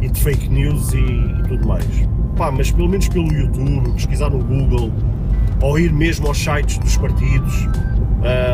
e 0.02 0.10
de 0.10 0.20
fake 0.20 0.50
news 0.50 0.94
e, 0.94 0.98
e 0.98 1.44
tudo 1.48 1.68
mais. 1.68 1.86
Pá, 2.36 2.52
mas 2.52 2.72
pelo 2.72 2.90
menos 2.90 3.08
pelo 3.10 3.32
YouTube, 3.32 3.92
pesquisar 3.94 4.30
no 4.30 4.40
Google, 4.40 4.92
ou 5.62 5.80
ir 5.80 5.92
mesmo 5.92 6.28
aos 6.28 6.38
sites 6.38 6.78
dos 6.78 6.98
partidos, 6.98 7.68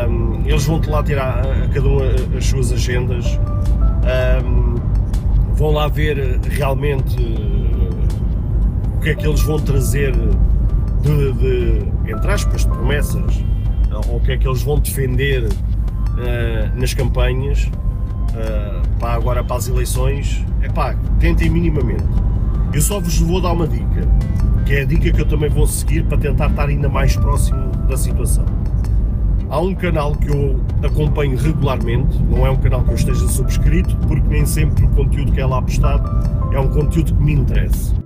um, 0.08 0.42
eles 0.44 0.64
vão-te 0.64 0.88
lá 0.88 1.02
tirar 1.02 1.40
a, 1.40 1.68
cada 1.68 1.88
um 1.88 1.98
as 2.36 2.46
suas 2.46 2.72
agendas, 2.72 3.38
um, 4.44 4.74
vão 5.54 5.72
lá 5.72 5.88
ver 5.88 6.38
realmente 6.50 7.16
uh, 7.16 7.65
o 7.65 7.65
que 9.06 9.10
é 9.10 9.14
que 9.14 9.24
eles 9.24 9.40
vão 9.42 9.60
trazer 9.60 10.12
de, 11.00 11.32
de, 11.34 12.10
entre 12.10 12.28
aspas, 12.28 12.62
de 12.62 12.68
promessas, 12.68 13.44
ou 14.08 14.16
o 14.16 14.20
que 14.20 14.32
é 14.32 14.36
que 14.36 14.48
eles 14.48 14.64
vão 14.64 14.80
defender 14.80 15.44
uh, 15.44 16.76
nas 16.80 16.92
campanhas, 16.92 17.70
uh, 18.32 18.98
pá, 18.98 19.14
agora 19.14 19.44
para 19.44 19.58
as 19.58 19.68
eleições, 19.68 20.44
é 20.60 20.68
pá, 20.68 20.96
tentem 21.20 21.48
minimamente. 21.48 22.02
Eu 22.74 22.80
só 22.80 22.98
vos 22.98 23.16
vou 23.20 23.40
dar 23.40 23.52
uma 23.52 23.68
dica, 23.68 24.08
que 24.64 24.74
é 24.74 24.82
a 24.82 24.84
dica 24.84 25.12
que 25.12 25.20
eu 25.20 25.26
também 25.26 25.50
vou 25.50 25.68
seguir 25.68 26.02
para 26.06 26.18
tentar 26.18 26.50
estar 26.50 26.68
ainda 26.68 26.88
mais 26.88 27.14
próximo 27.14 27.64
da 27.88 27.96
situação. 27.96 28.44
Há 29.48 29.60
um 29.60 29.72
canal 29.72 30.16
que 30.16 30.30
eu 30.30 30.60
acompanho 30.82 31.38
regularmente, 31.38 32.20
não 32.24 32.44
é 32.44 32.50
um 32.50 32.56
canal 32.56 32.82
que 32.82 32.90
eu 32.90 32.96
esteja 32.96 33.28
subscrito, 33.28 33.96
porque 34.08 34.26
nem 34.28 34.44
sempre 34.44 34.84
o 34.84 34.88
conteúdo 34.88 35.30
que 35.30 35.40
é 35.40 35.46
lá 35.46 35.62
postado 35.62 36.10
é 36.52 36.58
um 36.58 36.66
conteúdo 36.66 37.14
que 37.14 37.22
me 37.22 37.34
interessa. 37.34 38.05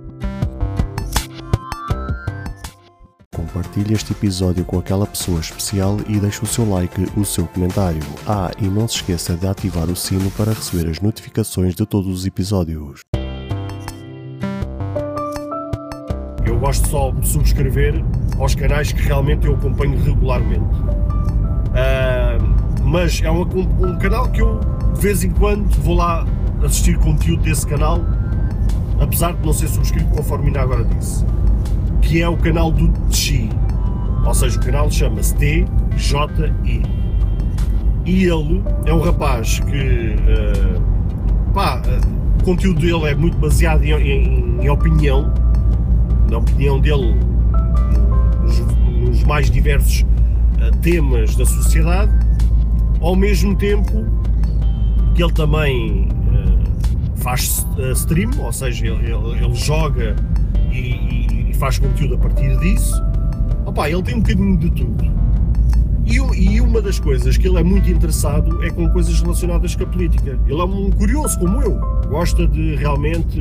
Compartilhe 3.53 3.93
este 3.93 4.13
episódio 4.13 4.63
com 4.63 4.79
aquela 4.79 5.05
pessoa 5.05 5.41
especial 5.41 5.97
e 6.07 6.17
deixe 6.19 6.41
o 6.41 6.47
seu 6.47 6.69
like, 6.69 7.05
o 7.17 7.25
seu 7.25 7.45
comentário. 7.47 7.99
Ah, 8.25 8.49
e 8.57 8.65
não 8.65 8.87
se 8.87 8.95
esqueça 8.95 9.35
de 9.35 9.45
ativar 9.45 9.89
o 9.89 9.95
sino 9.95 10.31
para 10.31 10.53
receber 10.53 10.89
as 10.89 11.01
notificações 11.01 11.75
de 11.75 11.85
todos 11.85 12.07
os 12.07 12.25
episódios. 12.25 13.01
Eu 16.45 16.57
gosto 16.59 16.87
só 16.87 17.11
de 17.11 17.27
subscrever 17.27 18.01
aos 18.39 18.55
canais 18.55 18.93
que 18.93 19.01
realmente 19.01 19.45
eu 19.45 19.55
acompanho 19.55 20.01
regularmente. 20.01 20.63
Uh, 21.73 22.85
mas 22.85 23.21
é 23.21 23.29
um, 23.29 23.41
um, 23.41 23.99
canal 23.99 24.29
que 24.29 24.41
eu 24.41 24.61
de 24.93 25.01
vez 25.01 25.25
em 25.25 25.29
quando 25.31 25.69
vou 25.81 25.95
lá 25.95 26.25
assistir 26.63 26.97
conteúdo 26.99 27.43
desse 27.43 27.67
canal, 27.67 27.99
apesar 28.97 29.33
de 29.33 29.45
não 29.45 29.51
ser 29.51 29.67
subscrito 29.67 30.09
conforme 30.15 30.47
ainda 30.47 30.61
agora 30.61 30.85
disse, 30.85 31.25
que 32.01 32.21
é 32.21 32.27
o 32.27 32.37
canal 32.37 32.71
do 32.71 32.87
TXI, 33.07 33.49
ou 34.25 34.33
seja, 34.33 34.59
o 34.59 34.63
canal 34.63 34.91
chama-se 34.91 35.35
TJI. 35.35 36.83
E 38.05 38.23
ele 38.25 38.63
é 38.85 38.93
um 38.93 38.99
rapaz 38.99 39.59
que, 39.59 40.15
uh, 40.15 41.53
pá, 41.53 41.81
uh, 41.85 42.41
o 42.41 42.43
conteúdo 42.43 42.81
dele 42.81 43.05
é 43.05 43.15
muito 43.15 43.37
baseado 43.37 43.83
em, 43.83 43.93
em, 43.93 44.63
em 44.63 44.69
opinião, 44.69 45.31
na 46.29 46.39
opinião 46.39 46.79
dele 46.79 47.15
nos, 48.41 48.59
nos 49.07 49.23
mais 49.23 49.49
diversos 49.49 50.03
temas 50.81 51.35
da 51.35 51.45
sociedade, 51.45 52.11
ao 52.99 53.15
mesmo 53.15 53.55
tempo 53.55 54.05
que 55.15 55.23
ele 55.23 55.33
também 55.33 56.07
uh, 56.07 57.17
faz 57.17 57.65
uh, 57.77 57.91
stream, 57.91 58.31
ou 58.39 58.51
seja, 58.51 58.87
ele, 58.87 59.11
ele, 59.11 59.45
ele 59.45 59.55
joga 59.55 60.15
e, 60.71 60.77
e, 60.77 61.40
faz 61.61 61.77
conteúdo 61.77 62.15
a 62.15 62.17
partir 62.17 62.57
disso. 62.57 62.99
Opa, 63.67 63.87
ele 63.87 64.01
tem 64.01 64.15
um 64.15 64.19
bocadinho 64.21 64.57
de 64.57 64.71
tudo. 64.71 65.11
E, 66.03 66.15
e, 66.15 66.59
uma 66.59 66.81
das 66.81 66.99
coisas 66.99 67.37
que 67.37 67.47
ele 67.47 67.59
é 67.59 67.63
muito 67.63 67.87
interessado 67.87 68.65
é 68.65 68.71
com 68.71 68.89
coisas 68.89 69.21
relacionadas 69.21 69.75
com 69.75 69.83
a 69.83 69.87
política. 69.87 70.39
Ele 70.47 70.59
é 70.59 70.63
um 70.63 70.89
curioso 70.89 71.37
como 71.37 71.61
eu, 71.61 71.79
gosta 72.09 72.47
de 72.47 72.75
realmente 72.75 73.39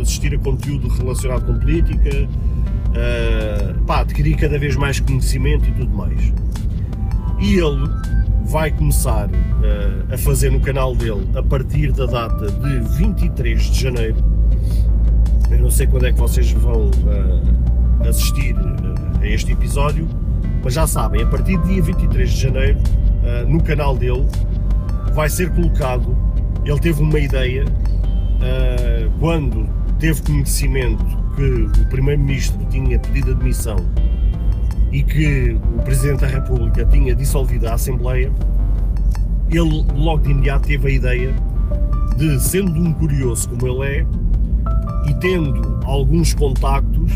assistir 0.00 0.34
a 0.34 0.38
conteúdo 0.40 0.88
relacionado 0.88 1.46
com 1.46 1.56
política, 1.60 2.28
uh, 2.28 3.84
pá, 3.84 4.00
adquirir 4.00 4.36
cada 4.36 4.58
vez 4.58 4.74
mais 4.74 4.98
conhecimento 4.98 5.68
e 5.68 5.72
tudo 5.72 5.96
mais 5.96 6.32
e 7.42 7.58
ele 7.58 7.90
vai 8.44 8.70
começar 8.70 9.28
uh, 9.28 10.14
a 10.14 10.16
fazer 10.16 10.50
no 10.52 10.60
canal 10.60 10.94
dele 10.94 11.28
a 11.34 11.42
partir 11.42 11.92
da 11.92 12.06
data 12.06 12.50
de 12.50 12.80
23 12.96 13.60
de 13.60 13.80
janeiro. 13.80 14.31
Eu 15.52 15.60
não 15.60 15.70
sei 15.70 15.86
quando 15.86 16.06
é 16.06 16.12
que 16.12 16.18
vocês 16.18 16.50
vão 16.52 16.88
uh, 16.88 18.08
assistir 18.08 18.54
uh, 18.54 19.20
a 19.20 19.26
este 19.26 19.52
episódio, 19.52 20.08
mas 20.64 20.74
já 20.74 20.86
sabem, 20.86 21.22
a 21.22 21.26
partir 21.26 21.56
do 21.58 21.68
dia 21.68 21.82
23 21.82 22.30
de 22.30 22.40
janeiro, 22.40 22.78
no 23.48 23.62
canal 23.62 23.96
dele, 23.96 24.26
vai 25.14 25.28
ser 25.28 25.50
colocado. 25.50 26.16
Ele 26.64 26.78
teve 26.78 27.02
uma 27.02 27.18
ideia 27.18 27.64
quando 29.18 29.68
teve 29.98 30.22
conhecimento 30.22 31.04
que 31.36 31.80
o 31.80 31.86
Primeiro-Ministro 31.86 32.58
tinha 32.70 32.98
pedido 32.98 33.32
admissão 33.32 33.76
e 34.90 35.02
que 35.02 35.56
o 35.78 35.82
Presidente 35.82 36.20
da 36.20 36.26
República 36.26 36.84
tinha 36.84 37.14
dissolvido 37.14 37.66
a 37.68 37.74
Assembleia, 37.74 38.30
ele 39.50 39.86
logo 39.94 40.24
de 40.24 40.30
imediato 40.30 40.68
teve 40.68 40.88
a 40.88 40.90
ideia 40.90 41.34
de, 42.16 42.40
sendo 42.40 42.72
um 42.72 42.92
curioso 42.92 43.48
como 43.48 43.66
ele 43.66 43.98
é, 43.98 44.06
e 45.08 45.14
tendo 45.14 45.80
alguns 45.84 46.34
contactos, 46.34 47.12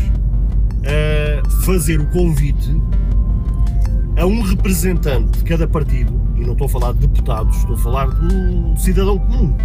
fazer 1.65 1.99
o 1.99 2.07
convite 2.07 2.81
a 4.17 4.25
um 4.25 4.41
representante 4.41 5.39
de 5.39 5.43
cada 5.43 5.67
partido, 5.67 6.19
e 6.35 6.41
não 6.41 6.53
estou 6.53 6.65
a 6.65 6.69
falar 6.69 6.93
de 6.93 6.99
deputados, 7.07 7.57
estou 7.57 7.75
a 7.75 7.79
falar 7.79 8.09
de 8.09 8.35
um 8.35 8.75
cidadão 8.77 9.19
comum, 9.19 9.55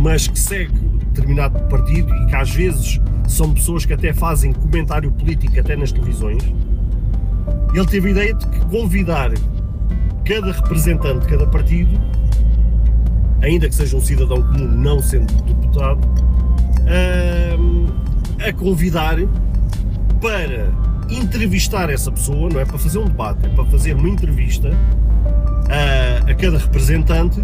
mas 0.00 0.26
que 0.26 0.38
segue 0.38 0.72
determinado 1.12 1.58
partido 1.68 2.12
e 2.14 2.26
que 2.26 2.34
às 2.34 2.50
vezes 2.50 3.00
são 3.26 3.52
pessoas 3.52 3.84
que 3.84 3.92
até 3.92 4.12
fazem 4.12 4.52
comentário 4.52 5.12
político 5.12 5.60
até 5.60 5.76
nas 5.76 5.92
televisões, 5.92 6.42
ele 7.74 7.86
teve 7.86 8.08
a 8.08 8.10
ideia 8.12 8.34
de 8.34 8.46
convidar 8.66 9.30
cada 10.24 10.52
representante 10.52 11.20
de 11.20 11.26
cada 11.26 11.46
partido, 11.46 12.00
ainda 13.42 13.68
que 13.68 13.74
seja 13.74 13.96
um 13.96 14.00
cidadão 14.00 14.42
comum, 14.42 14.66
não 14.66 15.00
sendo 15.00 15.32
deputado, 15.42 16.00
a, 16.88 18.52
convidar 18.52 19.16
para 20.20 20.72
entrevistar 21.10 21.90
essa 21.90 22.10
pessoa, 22.10 22.48
não 22.52 22.60
é? 22.60 22.64
Para 22.64 22.78
fazer 22.78 22.98
um 22.98 23.04
debate, 23.04 23.46
é 23.46 23.48
para 23.50 23.64
fazer 23.66 23.94
uma 23.94 24.08
entrevista 24.08 24.70
a, 25.68 26.30
a 26.30 26.34
cada 26.34 26.58
representante 26.58 27.40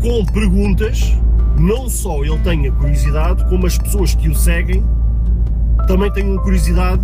com 0.00 0.24
perguntas, 0.26 1.16
não 1.58 1.88
só 1.88 2.24
ele 2.24 2.38
tenha 2.38 2.70
curiosidade, 2.72 3.44
como 3.48 3.66
as 3.66 3.78
pessoas 3.78 4.14
que 4.14 4.28
o 4.28 4.34
seguem 4.34 4.84
também 5.86 6.10
tenham 6.12 6.36
curiosidade 6.38 7.02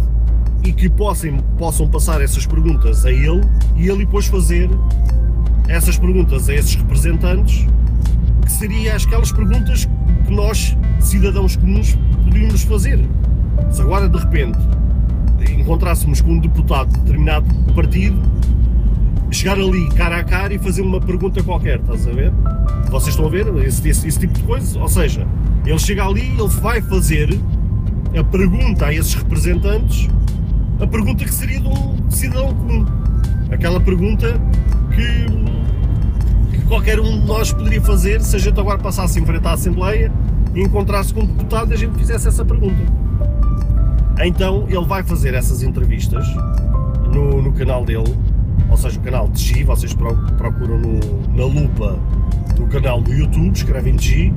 e 0.65 0.73
que 0.73 0.89
possam, 0.89 1.39
possam 1.59 1.89
passar 1.89 2.21
essas 2.21 2.47
perguntas 2.47 3.05
a 3.05 3.11
ele 3.11 3.43
e 3.77 3.89
ele 3.89 4.05
depois 4.05 4.27
fazer 4.27 4.69
essas 5.69 5.97
perguntas 5.97 6.49
a 6.49 6.55
esses 6.55 6.75
representantes, 6.75 7.67
que 8.45 8.53
seriam 8.53 8.97
aquelas 8.97 9.33
perguntas 9.33 9.89
que 10.31 10.37
nós, 10.37 10.77
cidadãos 11.01 11.57
comuns, 11.57 11.99
podíamos 12.25 12.63
fazer. 12.63 13.01
Se 13.69 13.83
agora 13.83 14.09
de 14.09 14.17
repente 14.17 14.59
encontrássemos 15.59 16.21
com 16.21 16.35
um 16.35 16.39
deputado 16.39 16.93
de 16.93 17.01
determinado 17.01 17.47
partido, 17.75 18.17
chegar 19.33 19.59
ali 19.59 19.89
cara 19.91 20.19
a 20.19 20.25
cara 20.25 20.55
e 20.55 20.59
fazer 20.59 20.83
uma 20.83 21.01
pergunta 21.01 21.43
qualquer, 21.43 21.81
estás 21.81 22.07
a 22.07 22.13
ver? 22.13 22.33
Vocês 22.91 23.09
estão 23.09 23.27
a 23.27 23.29
ver 23.29 23.47
esse, 23.67 23.89
esse, 23.89 24.07
esse 24.07 24.19
tipo 24.21 24.33
de 24.35 24.43
coisa? 24.45 24.79
Ou 24.79 24.89
seja, 24.89 25.27
ele 25.67 25.79
chega 25.79 26.05
ali 26.07 26.29
ele 26.29 26.49
vai 26.49 26.81
fazer 26.81 27.29
a 28.17 28.23
pergunta 28.23 28.87
a 28.87 28.95
esses 28.95 29.15
representantes, 29.15 30.09
a 30.81 30.87
pergunta 30.87 31.25
que 31.25 31.35
seria 31.35 31.61
de 31.61 31.67
um 31.67 32.09
cidadão 32.09 32.55
comum. 32.55 32.87
Aquela 33.51 33.81
pergunta 33.81 34.41
que, 34.95 36.57
que 36.57 36.65
qualquer 36.67 37.01
um 37.01 37.21
de 37.21 37.27
nós 37.27 37.53
poderia 37.53 37.83
fazer 37.83 38.21
se 38.23 38.37
a 38.37 38.39
gente 38.39 38.59
agora 38.61 38.79
passasse 38.79 39.19
em 39.19 39.27
frente 39.27 39.45
à 39.47 39.53
Assembleia 39.53 40.13
encontrasse 40.55 41.13
com 41.15 41.21
um 41.21 41.27
deputado 41.27 41.71
e 41.71 41.75
a 41.75 41.77
gente 41.77 41.97
fizesse 41.99 42.29
essa 42.29 42.45
pergunta. 42.45 42.81
Então 44.25 44.67
ele 44.69 44.85
vai 44.85 45.03
fazer 45.03 45.35
essas 45.35 45.63
entrevistas 45.63 46.27
no, 47.13 47.43
no 47.43 47.53
canal 47.53 47.85
dele, 47.85 48.15
ou 48.69 48.77
seja, 48.77 48.99
o 48.99 49.03
canal 49.03 49.29
de 49.29 49.43
G, 49.43 49.65
vocês 49.65 49.95
procuram 49.95 50.79
no, 50.79 51.01
na 51.35 51.45
lupa 51.45 51.99
no 52.59 52.67
canal 52.67 53.01
do 53.01 53.13
YouTube, 53.13 53.53
escrevem 53.53 53.99
G, 53.99 54.33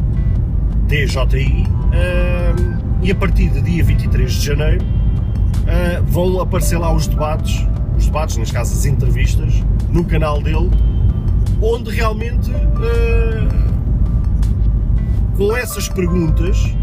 DJI, 0.88 1.67
uh, 1.67 2.84
e 3.01 3.12
a 3.12 3.15
partir 3.15 3.50
do 3.50 3.62
dia 3.62 3.84
23 3.84 4.32
de 4.32 4.46
janeiro 4.46 4.84
uh, 4.84 6.03
vão 6.05 6.39
aparecer 6.39 6.77
lá 6.77 6.93
os 6.93 7.08
debates, 7.08 7.67
os 7.98 8.05
debates, 8.05 8.38
nas 8.38 8.51
casas 8.51 8.79
as 8.79 8.86
entrevistas, 8.86 9.62
no 9.89 10.05
canal 10.05 10.41
dele, 10.41 10.72
onde 11.62 11.91
realmente 11.91 12.50
uh, 12.51 13.23
com 15.44 15.58
essas 15.58 15.90
perguntas 15.90 16.74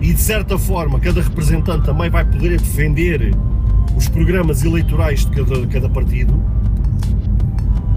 e 0.00 0.12
de 0.12 0.20
certa 0.20 0.56
forma 0.56 1.00
cada 1.00 1.20
representante 1.20 1.84
também 1.84 2.08
vai 2.08 2.24
poder 2.24 2.60
defender 2.60 3.34
os 3.96 4.08
programas 4.08 4.62
eleitorais 4.62 5.26
de 5.26 5.32
cada, 5.32 5.66
cada 5.66 5.88
partido. 5.88 6.40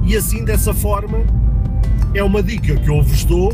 E 0.03 0.15
assim 0.15 0.43
dessa 0.43 0.73
forma 0.73 1.19
é 2.15 2.23
uma 2.23 2.41
dica 2.41 2.75
que 2.77 2.89
eu 2.89 3.03
vos 3.03 3.23
dou 3.25 3.53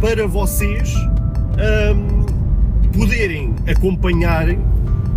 para 0.00 0.24
vocês 0.28 0.94
um, 0.94 2.90
poderem 2.96 3.56
acompanhar 3.66 4.46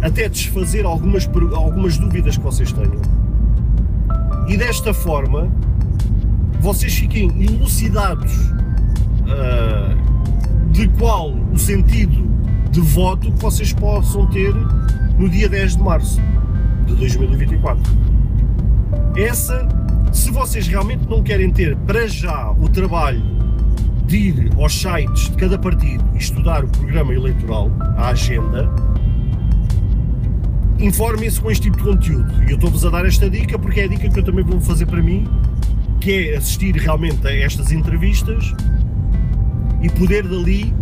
até 0.02 0.28
desfazer 0.28 0.84
algumas, 0.84 1.30
algumas 1.54 1.98
dúvidas 2.00 2.38
que 2.38 2.44
vocês 2.44 2.72
tenham. 2.72 3.02
E 4.48 4.58
desta 4.58 4.96
forma 4.96 5.48
vocês 6.60 6.96
fiquem 6.96 7.30
elucidados 7.40 8.34
uh, 9.28 10.02
de 10.74 10.88
qual 10.89 11.32
o 11.32 11.58
sentido 11.58 12.27
de 12.72 12.82
voto 12.82 13.32
que 13.32 13.39
vocês 13.39 13.72
possam 13.72 14.25
ter 14.27 14.51
no 15.20 15.30
dia 15.30 15.48
10 15.48 15.77
de 15.77 15.84
março 15.84 16.20
de 16.88 16.96
2024. 16.96 17.80
Essa, 19.15 19.70
se 20.12 20.32
vocês 20.32 20.68
realmente 20.68 21.08
não 21.08 21.22
querem 21.22 21.51
ter 21.51 21.77
para 21.77 22.08
já 22.08 22.51
o 22.51 22.68
trabalho 22.68 23.22
de 24.08 24.18
ir 24.18 24.51
aos 24.58 24.74
sites 24.74 25.30
de 25.30 25.38
cada 25.38 25.60
partido 25.60 26.03
e 26.15 26.18
estudar 26.18 26.63
o 26.63 26.68
programa 26.68 27.13
eleitoral, 27.13 27.72
a 27.96 28.10
agenda, 28.10 28.68
informem-se 30.80 31.39
com 31.39 31.51
este 31.51 31.70
tipo 31.70 31.77
de 31.77 31.84
conteúdo. 31.84 32.44
E 32.46 32.50
eu 32.50 32.56
estou-vos 32.56 32.84
a 32.84 32.89
dar 32.89 33.06
esta 33.06 33.30
dica 33.30 33.60
porque 33.60 33.82
é 33.82 33.84
a 33.84 33.88
dica 33.88 34.10
que 34.10 34.20
eu 34.20 34.24
também 34.24 34.44
vou 34.44 34.60
fazer 34.60 34.88
para 34.88 35.03
mim, 35.03 35.27
que 36.01 36.30
é 36.30 36.38
assistir 36.38 36.75
realmente 36.75 37.25
a 37.27 37.32
estas 37.32 37.72
entrevistas 37.72 38.51
e 39.84 39.90
poder 39.90 40.28
dali 40.28 40.74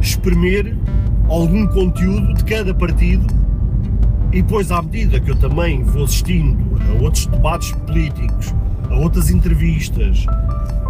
espremer 0.00 0.76
algum 1.28 1.66
conteúdo 1.66 2.34
de 2.34 2.44
cada 2.44 2.74
partido 2.74 3.26
e 4.32 4.42
depois, 4.42 4.70
à 4.70 4.80
medida 4.80 5.18
que 5.18 5.30
eu 5.30 5.36
também 5.36 5.82
vou 5.82 6.04
assistindo 6.04 6.56
a 6.88 7.02
outros 7.02 7.26
debates 7.26 7.72
políticos, 7.72 8.54
a 8.88 8.94
outras 8.96 9.28
entrevistas 9.28 10.24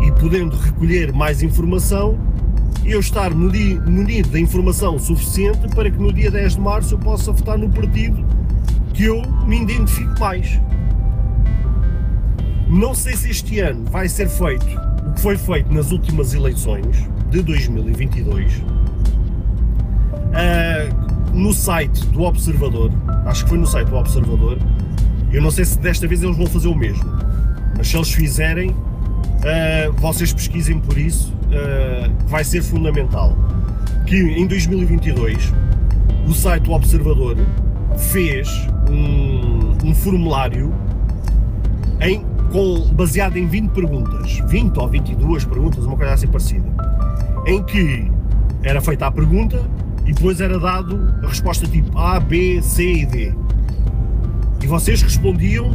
e 0.02 0.12
podendo 0.20 0.56
recolher 0.56 1.12
mais 1.12 1.42
informação, 1.42 2.18
eu 2.84 3.00
estar 3.00 3.34
munido 3.34 4.28
da 4.28 4.38
informação 4.38 4.98
suficiente 4.98 5.74
para 5.74 5.90
que 5.90 5.98
no 5.98 6.12
dia 6.12 6.30
10 6.30 6.56
de 6.56 6.60
março 6.60 6.94
eu 6.94 6.98
possa 6.98 7.32
votar 7.32 7.56
no 7.56 7.68
partido 7.70 8.22
que 8.92 9.04
eu 9.04 9.22
me 9.46 9.62
identifico 9.62 10.18
mais. 10.18 10.60
Não 12.68 12.94
sei 12.94 13.16
se 13.16 13.30
este 13.30 13.60
ano 13.60 13.84
vai 13.90 14.08
ser 14.08 14.28
feito 14.28 14.66
o 15.06 15.12
que 15.12 15.20
foi 15.20 15.36
feito 15.38 15.72
nas 15.72 15.92
últimas 15.92 16.34
eleições 16.34 17.08
de 17.30 17.42
2022 17.42 18.56
uh, 20.30 21.32
no 21.32 21.52
site 21.52 22.06
do 22.08 22.22
Observador, 22.22 22.90
acho 23.26 23.44
que 23.44 23.50
foi 23.50 23.58
no 23.58 23.66
site 23.66 23.88
do 23.88 23.96
Observador, 23.96 24.58
eu 25.32 25.40
não 25.40 25.50
sei 25.50 25.64
se 25.64 25.78
desta 25.78 26.08
vez 26.08 26.22
eles 26.22 26.36
vão 26.36 26.46
fazer 26.46 26.68
o 26.68 26.74
mesmo, 26.74 27.04
mas 27.76 27.88
se 27.88 27.96
eles 27.96 28.12
fizerem, 28.12 28.70
uh, 28.70 29.92
vocês 29.96 30.32
pesquisem 30.32 30.80
por 30.80 30.98
isso, 30.98 31.32
uh, 31.32 32.12
vai 32.26 32.42
ser 32.42 32.62
fundamental. 32.62 33.36
Que 34.06 34.16
em 34.16 34.46
2022 34.46 35.52
o 36.26 36.32
site 36.34 36.64
do 36.64 36.72
Observador 36.72 37.36
fez 37.96 38.48
um, 38.90 39.88
um 39.88 39.94
formulário 39.94 40.74
em, 42.00 42.24
com, 42.50 42.88
baseado 42.92 43.36
em 43.36 43.46
20 43.46 43.70
perguntas, 43.70 44.40
20 44.48 44.76
ou 44.78 44.88
22 44.88 45.44
perguntas, 45.44 45.84
uma 45.84 45.96
coisa 45.96 46.14
assim 46.14 46.26
parecida, 46.26 46.68
em 47.50 47.62
que 47.64 48.10
era 48.62 48.80
feita 48.80 49.06
a 49.06 49.10
pergunta 49.10 49.60
e 50.06 50.12
depois 50.12 50.40
era 50.40 50.58
dado 50.58 51.14
a 51.22 51.26
resposta 51.26 51.66
tipo 51.66 51.96
A, 51.98 52.20
B, 52.20 52.62
C 52.62 52.92
e 52.92 53.06
D. 53.06 53.34
E 54.62 54.66
vocês 54.66 55.02
respondiam. 55.02 55.70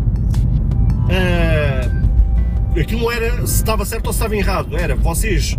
Uh, 1.06 2.80
aquilo 2.80 3.02
não 3.02 3.12
era 3.12 3.46
se 3.46 3.56
estava 3.56 3.86
certo 3.86 4.08
ou 4.08 4.14
se 4.14 4.20
estava 4.20 4.36
errado, 4.36 4.76
era 4.76 4.96
vocês 4.96 5.58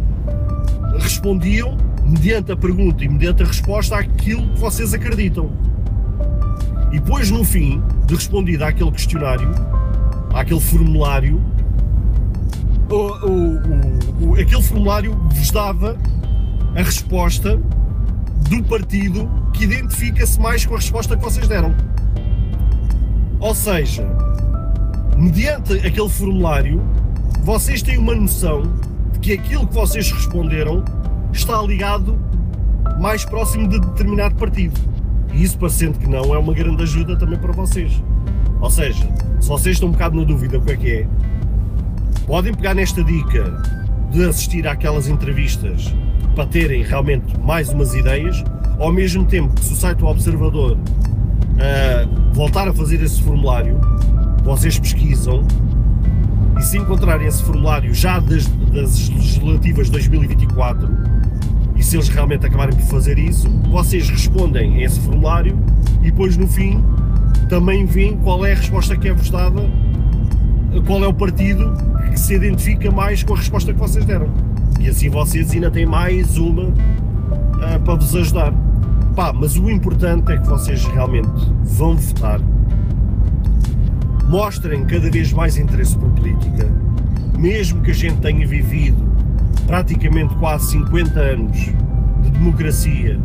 respondiam 0.98 1.76
mediante 2.04 2.52
a 2.52 2.56
pergunta 2.56 3.04
e 3.04 3.08
mediante 3.08 3.42
a 3.42 3.46
resposta 3.46 3.96
àquilo 3.96 4.48
que 4.48 4.60
vocês 4.60 4.94
acreditam. 4.94 5.50
E 6.92 7.00
depois, 7.00 7.30
no 7.30 7.44
fim 7.44 7.82
de 8.06 8.14
respondido 8.14 8.64
àquele 8.64 8.90
questionário, 8.90 9.50
àquele 10.32 10.60
formulário, 10.60 11.42
o, 12.90 12.94
o, 13.26 14.28
o, 14.28 14.34
aquele 14.34 14.62
formulário 14.62 15.14
vos 15.32 15.50
dava 15.50 15.96
a 16.74 16.82
resposta 16.82 17.60
do 18.48 18.62
partido 18.64 19.28
que 19.52 19.64
identifica-se 19.64 20.40
mais 20.40 20.64
com 20.64 20.74
a 20.74 20.78
resposta 20.78 21.16
que 21.16 21.22
vocês 21.22 21.48
deram. 21.48 21.74
Ou 23.40 23.54
seja, 23.54 24.06
mediante 25.16 25.74
aquele 25.74 26.08
formulário, 26.08 26.82
vocês 27.42 27.82
têm 27.82 27.98
uma 27.98 28.14
noção 28.14 28.62
de 29.12 29.18
que 29.20 29.32
aquilo 29.32 29.66
que 29.66 29.74
vocês 29.74 30.10
responderam 30.10 30.84
está 31.32 31.60
ligado 31.62 32.18
mais 33.00 33.24
próximo 33.24 33.68
de 33.68 33.80
determinado 33.80 34.34
partido. 34.36 34.78
E 35.32 35.42
isso, 35.42 35.58
parecendo 35.58 35.98
que 35.98 36.06
não, 36.06 36.34
é 36.34 36.38
uma 36.38 36.54
grande 36.54 36.82
ajuda 36.82 37.16
também 37.16 37.38
para 37.38 37.52
vocês. 37.52 38.02
Ou 38.60 38.70
seja, 38.70 39.06
se 39.40 39.48
vocês 39.48 39.76
estão 39.76 39.88
um 39.88 39.92
bocado 39.92 40.16
na 40.16 40.24
dúvida 40.24 40.58
o 40.58 40.62
que 40.62 40.72
é 40.72 40.76
que 40.76 40.90
é, 40.90 41.08
podem 42.26 42.52
pegar 42.52 42.74
nesta 42.74 43.02
dica 43.04 43.54
de 44.10 44.24
assistir 44.24 44.66
àquelas 44.66 45.08
entrevistas 45.08 45.94
para 46.34 46.46
terem 46.46 46.82
realmente 46.82 47.38
mais 47.40 47.70
umas 47.70 47.94
ideias, 47.94 48.44
ao 48.78 48.92
mesmo 48.92 49.24
tempo 49.24 49.54
que 49.54 49.64
se 49.64 49.72
o 49.72 49.76
site 49.76 49.98
do 49.98 50.06
Observador 50.06 50.76
uh, 50.76 52.34
voltar 52.34 52.68
a 52.68 52.72
fazer 52.72 53.02
esse 53.02 53.22
formulário, 53.22 53.80
vocês 54.42 54.78
pesquisam 54.78 55.46
e 56.58 56.62
se 56.62 56.78
encontrarem 56.78 57.26
esse 57.26 57.42
formulário 57.42 57.94
já 57.94 58.18
das, 58.18 58.46
das 58.46 59.08
legislativas 59.08 59.88
2024 59.88 60.88
e 61.76 61.82
se 61.82 61.96
eles 61.96 62.08
realmente 62.08 62.46
acabarem 62.46 62.74
por 62.74 62.84
fazer 62.86 63.18
isso, 63.18 63.48
vocês 63.70 64.08
respondem 64.08 64.76
a 64.76 64.84
esse 64.84 64.98
formulário 65.00 65.58
e 66.00 66.10
depois 66.10 66.36
no 66.36 66.46
fim 66.46 66.82
também 67.48 67.84
veem 67.86 68.16
qual 68.18 68.44
é 68.44 68.52
a 68.52 68.56
resposta 68.56 68.96
que 68.96 69.08
é 69.08 69.12
vos 69.12 69.30
dada, 69.30 69.60
qual 70.82 71.02
é 71.02 71.06
o 71.06 71.14
partido 71.14 71.72
que 72.10 72.18
se 72.18 72.34
identifica 72.34 72.90
mais 72.90 73.22
com 73.22 73.34
a 73.34 73.36
resposta 73.36 73.72
que 73.72 73.78
vocês 73.78 74.04
deram. 74.04 74.28
E 74.80 74.88
assim 74.88 75.08
vocês 75.08 75.50
ainda 75.52 75.70
têm 75.70 75.86
mais 75.86 76.36
uma 76.36 76.64
uh, 76.64 77.80
para 77.84 77.94
vos 77.94 78.14
ajudar. 78.14 78.52
Pá, 79.14 79.32
mas 79.32 79.56
o 79.56 79.70
importante 79.70 80.32
é 80.32 80.38
que 80.38 80.46
vocês 80.46 80.84
realmente 80.86 81.28
vão 81.62 81.96
votar, 81.96 82.38
mostrem 84.28 84.84
cada 84.84 85.10
vez 85.10 85.32
mais 85.32 85.56
interesse 85.56 85.96
por 85.96 86.10
política, 86.10 86.70
mesmo 87.38 87.80
que 87.80 87.92
a 87.92 87.94
gente 87.94 88.18
tenha 88.20 88.46
vivido 88.46 89.06
praticamente 89.66 90.34
quase 90.34 90.72
50 90.72 91.18
anos 91.18 91.56
de 92.22 92.30
democracia 92.30 93.18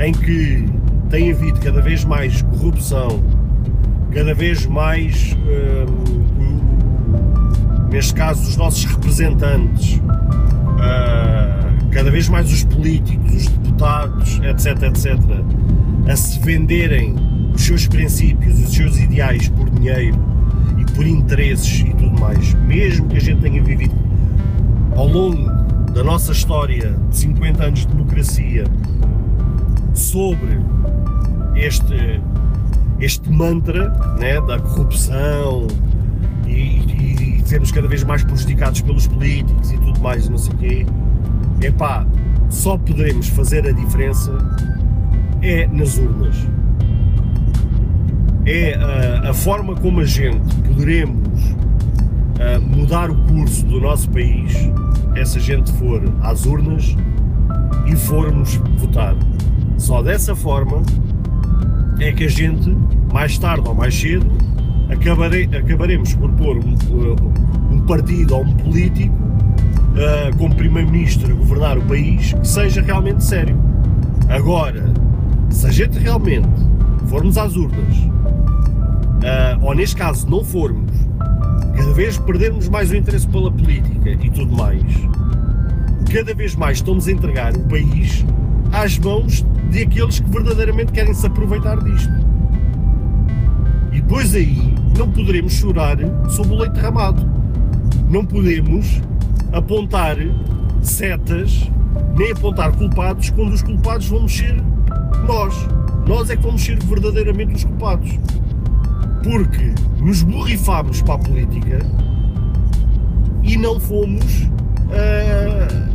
em 0.00 0.12
que 0.12 0.66
tem 1.10 1.30
havido 1.30 1.60
cada 1.60 1.82
vez 1.82 2.04
mais 2.04 2.40
corrupção, 2.42 3.22
cada 4.12 4.32
vez 4.34 4.64
mais. 4.64 5.36
Uh, 5.44 6.37
neste 7.90 8.14
caso 8.14 8.42
os 8.42 8.56
nossos 8.56 8.84
representantes, 8.84 9.96
uh, 9.96 11.88
cada 11.90 12.10
vez 12.10 12.28
mais 12.28 12.52
os 12.52 12.64
políticos, 12.64 13.34
os 13.34 13.46
deputados, 13.48 14.40
etc, 14.42 14.82
etc, 14.82 15.18
a 16.08 16.16
se 16.16 16.38
venderem 16.40 17.14
os 17.54 17.62
seus 17.62 17.86
princípios, 17.86 18.60
os 18.60 18.74
seus 18.74 18.98
ideais 18.98 19.48
por 19.48 19.68
dinheiro 19.70 20.16
e 20.78 20.84
por 20.92 21.06
interesses 21.06 21.80
e 21.80 21.94
tudo 21.94 22.20
mais, 22.20 22.54
mesmo 22.54 23.08
que 23.08 23.16
a 23.16 23.20
gente 23.20 23.40
tenha 23.40 23.62
vivido 23.62 23.94
ao 24.96 25.06
longo 25.06 25.50
da 25.92 26.04
nossa 26.04 26.32
história 26.32 26.96
de 27.10 27.16
50 27.16 27.64
anos 27.64 27.80
de 27.80 27.88
democracia 27.88 28.64
sobre 29.94 30.60
este, 31.56 32.20
este 33.00 33.30
mantra 33.30 33.90
né, 34.18 34.40
da 34.40 34.58
corrupção 34.60 35.66
e, 36.46 36.50
e 36.50 37.07
sermos 37.48 37.72
cada 37.72 37.88
vez 37.88 38.04
mais 38.04 38.22
prejudicados 38.22 38.82
pelos 38.82 39.06
políticos 39.06 39.72
e 39.72 39.78
tudo 39.78 39.98
mais, 40.00 40.28
não 40.28 40.36
sei 40.36 40.52
o 40.52 40.56
quê, 40.58 40.86
epá, 41.62 42.06
só 42.50 42.76
poderemos 42.76 43.28
fazer 43.28 43.66
a 43.66 43.72
diferença 43.72 44.36
é 45.40 45.66
nas 45.66 45.96
urnas. 45.96 46.36
É 48.44 48.74
a, 48.74 49.30
a 49.30 49.34
forma 49.34 49.74
como 49.76 50.00
a 50.00 50.04
gente 50.04 50.54
poderemos 50.56 51.50
uh, 51.50 52.60
mudar 52.60 53.10
o 53.10 53.16
curso 53.24 53.64
do 53.64 53.80
nosso 53.80 54.10
país 54.10 54.52
é 55.14 55.24
se 55.24 55.38
a 55.38 55.40
gente 55.40 55.72
for 55.72 56.02
às 56.20 56.44
urnas 56.44 56.94
e 57.86 57.96
formos 57.96 58.56
votar. 58.76 59.16
Só 59.78 60.02
dessa 60.02 60.34
forma 60.36 60.82
é 61.98 62.12
que 62.12 62.24
a 62.24 62.28
gente, 62.28 62.76
mais 63.10 63.38
tarde 63.38 63.66
ou 63.66 63.74
mais 63.74 63.98
cedo, 63.98 64.30
acabare, 64.90 65.48
acabaremos 65.56 66.14
por 66.14 66.30
pôr 66.32 66.58
um, 66.58 67.74
um 67.74 67.80
partido 67.80 68.36
ou 68.36 68.42
um 68.42 68.54
político 68.54 69.14
uh, 69.14 70.36
como 70.36 70.54
primeiro-ministro 70.54 71.32
a 71.32 71.34
governar 71.34 71.78
o 71.78 71.82
país 71.82 72.32
que 72.32 72.48
seja 72.48 72.80
realmente 72.82 73.24
sério. 73.24 73.56
Agora, 74.28 74.84
se 75.50 75.66
a 75.66 75.70
gente 75.70 75.98
realmente 75.98 76.48
formos 77.06 77.38
às 77.38 77.56
urnas, 77.56 77.96
uh, 77.96 79.62
ou 79.62 79.74
neste 79.74 79.96
caso 79.96 80.28
não 80.28 80.44
formos, 80.44 80.92
cada 81.76 81.92
vez 81.92 82.18
perdermos 82.18 82.68
mais 82.68 82.90
o 82.90 82.96
interesse 82.96 83.26
pela 83.28 83.50
política 83.50 84.10
e 84.10 84.30
tudo 84.30 84.54
mais, 84.56 84.82
cada 86.12 86.34
vez 86.34 86.56
mais 86.56 86.78
estamos 86.78 87.06
a 87.06 87.12
entregar 87.12 87.56
o 87.56 87.60
país 87.60 88.24
às 88.72 88.98
mãos 88.98 89.44
de 89.70 89.82
aqueles 89.82 90.20
que 90.20 90.30
verdadeiramente 90.30 90.92
querem 90.92 91.14
se 91.14 91.26
aproveitar 91.26 91.82
disto. 91.82 92.12
E 93.92 94.00
depois 94.00 94.34
aí 94.34 94.77
não 94.98 95.10
poderemos 95.12 95.52
chorar 95.52 95.96
sobre 96.28 96.54
o 96.54 96.58
leite 96.58 96.72
derramado. 96.72 97.24
Não 98.10 98.24
podemos 98.24 99.00
apontar 99.52 100.16
setas 100.82 101.70
nem 102.16 102.32
apontar 102.32 102.72
culpados 102.72 103.30
quando 103.30 103.52
os 103.52 103.62
culpados 103.62 104.08
vamos 104.08 104.36
ser 104.36 104.56
nós. 105.26 105.54
Nós 106.06 106.28
é 106.30 106.36
que 106.36 106.42
vamos 106.42 106.62
ser 106.62 106.82
verdadeiramente 106.82 107.54
os 107.54 107.64
culpados. 107.64 108.18
Porque 109.22 109.72
nos 110.02 110.22
borrifámos 110.22 111.00
para 111.02 111.14
a 111.14 111.18
política 111.18 111.78
e 113.42 113.56
não 113.56 113.78
fomos 113.78 114.42
uh, 114.42 115.88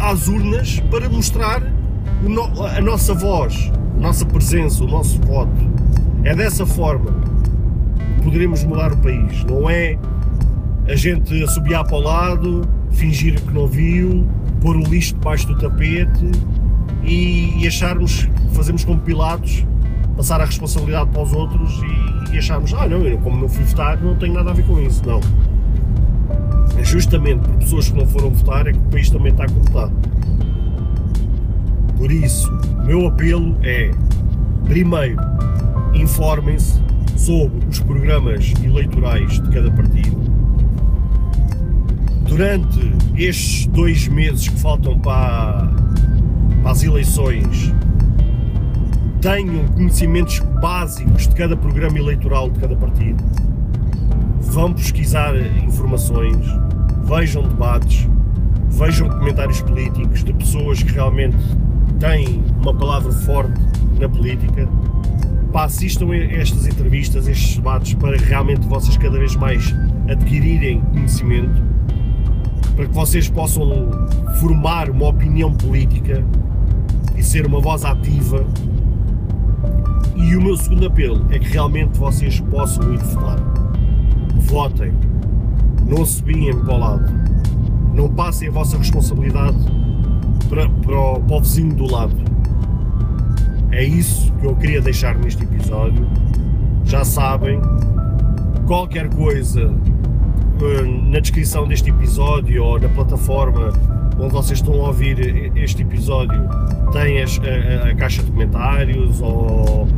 às 0.00 0.26
urnas 0.26 0.80
para 0.90 1.08
mostrar 1.08 1.62
a 2.76 2.80
nossa 2.80 3.12
voz, 3.12 3.70
a 3.96 4.00
nossa 4.00 4.24
presença, 4.24 4.84
o 4.84 4.86
nosso 4.86 5.20
voto. 5.20 5.74
É 6.22 6.34
dessa 6.34 6.64
forma 6.64 7.23
poderemos 8.24 8.64
mudar 8.64 8.92
o 8.92 8.96
país. 8.96 9.44
Não 9.44 9.68
é 9.68 9.96
a 10.88 10.96
gente 10.96 11.42
assobiar 11.44 11.84
para 11.84 11.96
o 11.96 12.00
lado, 12.00 12.62
fingir 12.90 13.40
que 13.40 13.52
não 13.52 13.66
viu, 13.66 14.26
pôr 14.60 14.76
o 14.76 14.82
lixo 14.82 15.14
debaixo 15.14 15.46
do 15.46 15.58
tapete 15.58 16.30
e, 17.04 17.62
e 17.62 17.68
acharmos 17.68 18.24
que 18.24 18.54
fazemos 18.54 18.84
como 18.84 18.98
Pilatos, 19.00 19.64
passar 20.16 20.40
a 20.40 20.44
responsabilidade 20.44 21.10
para 21.10 21.22
os 21.22 21.32
outros 21.32 21.80
e, 22.30 22.34
e 22.34 22.38
acharmos, 22.38 22.72
ah 22.74 22.88
não, 22.88 23.04
eu 23.06 23.18
como 23.18 23.40
não 23.40 23.48
fui 23.48 23.64
votar 23.64 24.00
não 24.00 24.16
tenho 24.16 24.32
nada 24.34 24.50
a 24.50 24.54
ver 24.54 24.64
com 24.66 24.80
isso. 24.80 25.02
Não. 25.06 25.20
É 26.78 26.82
justamente 26.82 27.40
por 27.40 27.56
pessoas 27.56 27.88
que 27.88 27.96
não 27.96 28.06
foram 28.06 28.30
votar 28.30 28.66
é 28.66 28.72
que 28.72 28.78
o 28.78 28.90
país 28.90 29.10
também 29.10 29.32
está 29.32 29.46
como 29.46 29.62
está. 29.62 29.90
Por 31.96 32.10
isso, 32.10 32.52
o 32.52 32.84
meu 32.84 33.06
apelo 33.06 33.56
é, 33.62 33.90
primeiro, 34.66 35.16
informem-se 35.94 36.83
sobre 37.24 37.66
os 37.70 37.80
programas 37.80 38.52
eleitorais 38.62 39.40
de 39.40 39.48
cada 39.48 39.70
partido. 39.70 40.14
Durante 42.28 42.92
estes 43.16 43.64
dois 43.68 44.06
meses 44.08 44.46
que 44.46 44.60
faltam 44.60 44.98
para, 44.98 45.72
para 46.60 46.70
as 46.70 46.82
eleições, 46.82 47.72
tenham 49.22 49.66
conhecimentos 49.68 50.38
básicos 50.60 51.26
de 51.26 51.34
cada 51.34 51.56
programa 51.56 51.98
eleitoral 51.98 52.50
de 52.50 52.60
cada 52.60 52.76
partido. 52.76 53.24
Vão 54.42 54.74
pesquisar 54.74 55.34
informações, 55.64 56.46
vejam 57.04 57.42
debates, 57.42 58.06
vejam 58.68 59.08
comentários 59.08 59.62
políticos 59.62 60.22
de 60.22 60.32
pessoas 60.34 60.82
que 60.82 60.92
realmente 60.92 61.38
têm 61.98 62.44
uma 62.60 62.74
palavra 62.74 63.12
forte 63.12 63.58
na 63.98 64.10
política. 64.10 64.68
Pá, 65.54 65.66
assistam 65.66 66.10
a 66.10 66.16
estas 66.16 66.66
entrevistas, 66.66 67.28
estes 67.28 67.54
debates, 67.54 67.94
para 67.94 68.16
realmente 68.16 68.66
vocês 68.66 68.96
cada 68.96 69.16
vez 69.16 69.36
mais 69.36 69.72
adquirirem 70.10 70.80
conhecimento, 70.80 71.62
para 72.74 72.86
que 72.86 72.92
vocês 72.92 73.28
possam 73.30 73.88
formar 74.40 74.90
uma 74.90 75.10
opinião 75.10 75.54
política 75.54 76.24
e 77.16 77.22
ser 77.22 77.46
uma 77.46 77.60
voz 77.60 77.84
ativa. 77.84 78.44
E 80.16 80.34
o 80.34 80.42
meu 80.42 80.56
segundo 80.56 80.88
apelo 80.88 81.24
é 81.30 81.38
que 81.38 81.46
realmente 81.46 81.96
vocês 82.00 82.40
possam 82.40 82.92
ir 82.92 82.98
votar. 82.98 83.38
Votem 84.40 84.92
não 85.86 86.04
se 86.04 86.20
para 86.20 86.74
o 86.74 86.78
lado, 86.78 87.12
não 87.94 88.08
passem 88.08 88.48
a 88.48 88.50
vossa 88.50 88.76
responsabilidade 88.76 89.58
para, 90.48 90.68
para, 90.68 90.98
o, 90.98 91.20
para 91.20 91.36
o 91.36 91.40
vizinho 91.40 91.76
do 91.76 91.88
lado. 91.88 92.23
É 93.74 93.82
isso 93.82 94.32
que 94.34 94.46
eu 94.46 94.54
queria 94.54 94.80
deixar 94.80 95.16
neste 95.16 95.42
episódio. 95.42 96.06
Já 96.84 97.04
sabem, 97.04 97.60
qualquer 98.66 99.08
coisa 99.10 99.74
eh, 100.62 100.82
na 101.10 101.18
descrição 101.18 101.66
deste 101.66 101.90
episódio 101.90 102.62
ou 102.62 102.78
na 102.78 102.88
plataforma 102.88 103.72
onde 104.16 104.32
vocês 104.32 104.60
estão 104.60 104.74
a 104.74 104.88
ouvir 104.88 105.50
este 105.56 105.82
episódio 105.82 106.40
tem 106.92 107.20
a, 107.20 107.24
a, 107.24 107.90
a 107.90 107.94
caixa 107.96 108.22
de 108.22 108.30
comentários 108.30 109.20
ou 109.20 109.88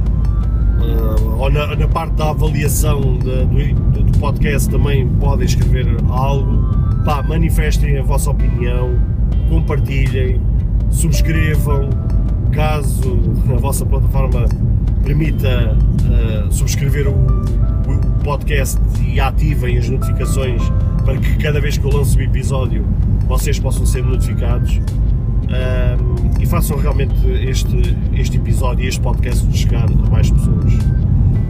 uh, 0.80 1.38
ou 1.38 1.50
na, 1.50 1.76
na, 1.76 1.86
parte 1.86 2.14
da 2.14 2.30
avaliação 2.30 3.18
de, 3.18 3.44
do, 3.44 4.02
do, 4.04 4.18
podcast 4.18 4.70
também 4.70 5.06
podem 5.06 5.44
escrever 5.44 5.86
algo. 6.08 6.64
Pá, 7.04 7.22
manifestem 7.22 7.98
a 7.98 8.02
vossa 8.02 8.30
opinião, 8.30 8.98
compartilhem, 9.50 10.40
subscrevam, 10.90 11.90
caso 12.52 13.18
a 13.52 13.56
vossa 13.56 13.85
plataforma 13.85 14.46
permita 15.04 15.76
uh, 15.76 16.52
subscrever 16.52 17.09
o, 17.09 17.12
o, 17.12 18.24
podcast 18.24 18.80
e 19.06 19.20
ativem 19.20 19.78
as 19.78 19.88
notificações 19.88 20.61
para 21.04 21.16
que 21.16 21.37
cada 21.37 21.61
vez 21.61 21.78
que 21.78 21.85
eu 21.85 21.92
lanço 21.92 22.18
um 22.18 22.22
episódio 22.22 22.85
vocês 23.28 23.59
possam 23.59 23.87
ser 23.87 24.02
notificados 24.02 24.80
um, 25.46 26.42
e 26.42 26.46
façam 26.46 26.76
realmente 26.76 27.14
este, 27.48 27.96
este 28.14 28.37
episódio 28.37 28.85
e 28.85 28.88
este 28.88 29.00
podcast 29.00 29.56
chegar 29.56 29.85
a 29.85 30.11
mais 30.11 30.30
pessoas. 30.30 30.72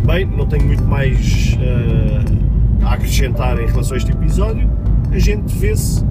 Bem, 0.05 0.27
não 0.27 0.47
tenho 0.47 0.67
muito 0.67 0.85
mais 0.85 1.55
uh, 1.55 2.85
a 2.85 2.95
acrescentar 2.95 3.59
em 3.61 3.67
relação 3.67 3.95
a 3.95 3.97
este 3.97 4.13
episódio. 4.13 4.69
A 5.11 5.19
gente 5.19 5.53
vê-se 5.57 6.05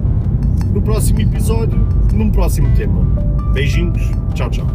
no 0.72 0.82
próximo 0.82 1.20
episódio, 1.20 1.78
num 2.12 2.30
próximo 2.30 2.68
tema. 2.74 3.25
Beijinhos, 3.56 4.02
tchau, 4.34 4.50
tchau. 4.50 4.66